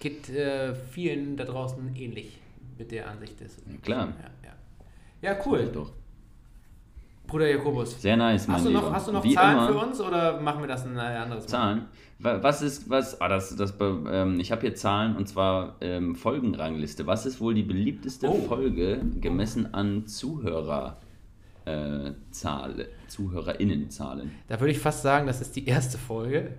[0.00, 2.40] geht äh, vielen da draußen ähnlich
[2.78, 3.56] mit der Ansicht des.
[3.82, 4.14] Klar.
[4.20, 4.39] Ja,
[5.22, 5.36] ja.
[5.46, 5.70] cool.
[5.72, 5.92] Doch.
[7.26, 8.00] Bruder Jakobus.
[8.02, 10.40] Sehr nice, mein Hast du noch, hast du noch Wie Zahlen immer- für uns oder
[10.40, 11.48] machen wir das ein anderes Mal?
[11.48, 11.84] Zahlen.
[12.18, 16.16] Wa- Was ist, was, ah, das, das, ähm, ich habe hier Zahlen und zwar ähm,
[16.16, 17.06] Folgenrangliste.
[17.06, 18.34] Was ist wohl die beliebteste Oh.
[18.48, 20.96] Folge gemessen an Zuhörer,
[21.66, 24.32] äh, Zahl, ZuhörerInnenzahlen?
[24.48, 26.54] Da würde ich fast sagen, das ist die erste Folge.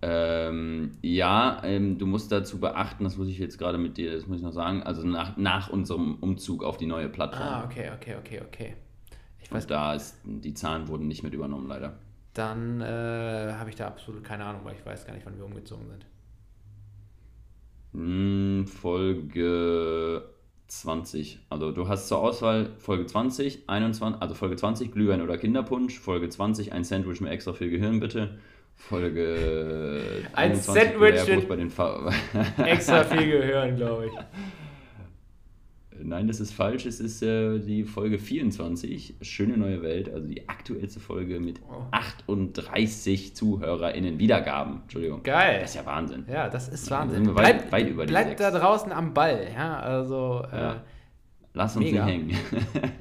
[0.00, 4.26] Ähm, ja, ähm, du musst dazu beachten, das muss ich jetzt gerade mit dir, das
[4.26, 7.48] muss ich noch sagen, also nach, nach unserem Umzug auf die neue Plattform.
[7.48, 8.74] Ah, okay, okay, okay, okay.
[9.40, 11.98] Ich weiß Und da ist, die Zahlen wurden nicht mit übernommen, leider.
[12.34, 15.44] Dann äh, habe ich da absolut keine Ahnung, weil ich weiß gar nicht, wann wir
[15.44, 16.06] umgezogen sind.
[17.94, 20.22] Hm, Folge
[20.68, 21.40] 20.
[21.48, 26.28] Also du hast zur Auswahl Folge 20, 21, also Folge 20 Glühwein oder Kinderpunsch, Folge
[26.28, 28.38] 20 ein Sandwich mit extra viel Gehirn bitte.
[28.78, 32.10] Folge Ein 21, Sandwich mit- bei den Fa
[32.64, 34.12] Extra viel gehören, glaube ich.
[36.00, 36.86] Nein, das ist falsch.
[36.86, 41.82] Es ist äh, die Folge 24, Schöne neue Welt, also die aktuellste Folge mit Oh.
[41.90, 44.82] 38 ZuhörerInnen Wiedergaben.
[44.84, 45.24] Entschuldigung.
[45.24, 45.58] Geil.
[45.60, 46.24] Das ist ja Wahnsinn.
[46.30, 47.26] Ja, das ist Wahnsinn.
[47.26, 50.82] wir weit- bleibt weit über die bleibt da draußen am Ball, ja, also äh, Ja.
[51.54, 52.04] Lass uns Mega.
[52.04, 52.36] nicht hängen.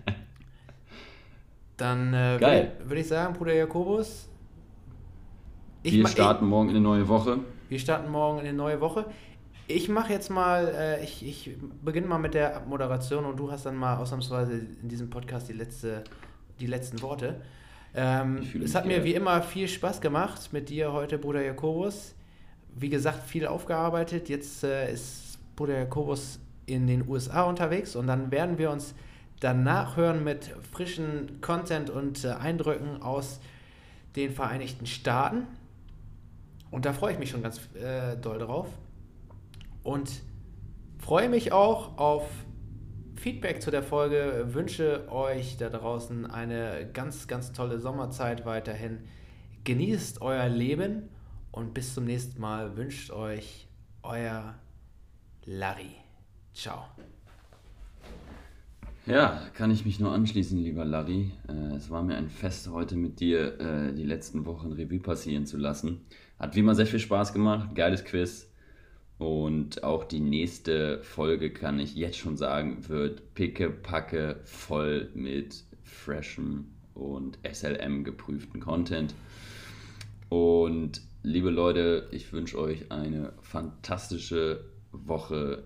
[1.77, 4.27] dann äh, würde würd ich sagen, Bruder Jakobus,
[5.91, 7.39] Wir starten morgen in eine neue Woche.
[7.65, 9.05] Ich, wir starten morgen in eine neue Woche.
[9.67, 13.65] Ich mache jetzt mal, äh, ich, ich beginne mal mit der Moderation und du hast
[13.65, 16.03] dann mal ausnahmsweise in diesem Podcast die, letzte,
[16.59, 17.41] die letzten Worte.
[17.93, 22.15] Ähm, Ich es hat mir wie immer viel Spaß gemacht mit dir heute, Bruder Jakobus.
[22.75, 24.29] Wie gesagt, viel aufgearbeitet.
[24.29, 28.93] Jetzt äh, ist Bruder Jakobus in den USA unterwegs und dann werden wir uns
[29.39, 33.39] danach hören mit frischen Content und äh, Eindrücken aus
[34.15, 35.47] den Vereinigten Staaten.
[36.71, 38.67] Und da freue ich mich schon ganz äh, doll drauf.
[39.83, 40.21] Und
[40.99, 42.29] freue mich auch auf
[43.15, 44.47] Feedback zu der Folge.
[44.53, 48.99] Wünsche euch da draußen eine ganz, ganz tolle Sommerzeit weiterhin.
[49.63, 51.09] Genießt euer Leben
[51.51, 53.67] und bis zum nächsten Mal wünscht euch
[54.03, 54.55] euer
[55.45, 55.95] Larry.
[56.53, 56.85] Ciao.
[59.05, 61.31] Ja, kann ich mich nur anschließen, lieber Larry.
[61.47, 65.45] Äh, es war mir ein Fest, heute mit dir äh, die letzten Wochen Revue passieren
[65.45, 66.01] zu lassen.
[66.39, 68.51] Hat wie immer sehr viel Spaß gemacht, geiles Quiz.
[69.17, 76.65] Und auch die nächste Folge, kann ich jetzt schon sagen, wird picke-packe voll mit freshem
[76.93, 79.15] und SLM geprüften Content.
[80.29, 85.63] Und liebe Leute, ich wünsche euch eine fantastische Woche.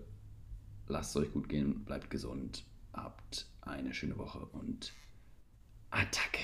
[0.88, 2.64] Lasst es euch gut gehen, bleibt gesund,
[2.94, 4.94] habt eine schöne Woche und
[5.90, 6.40] Attacke!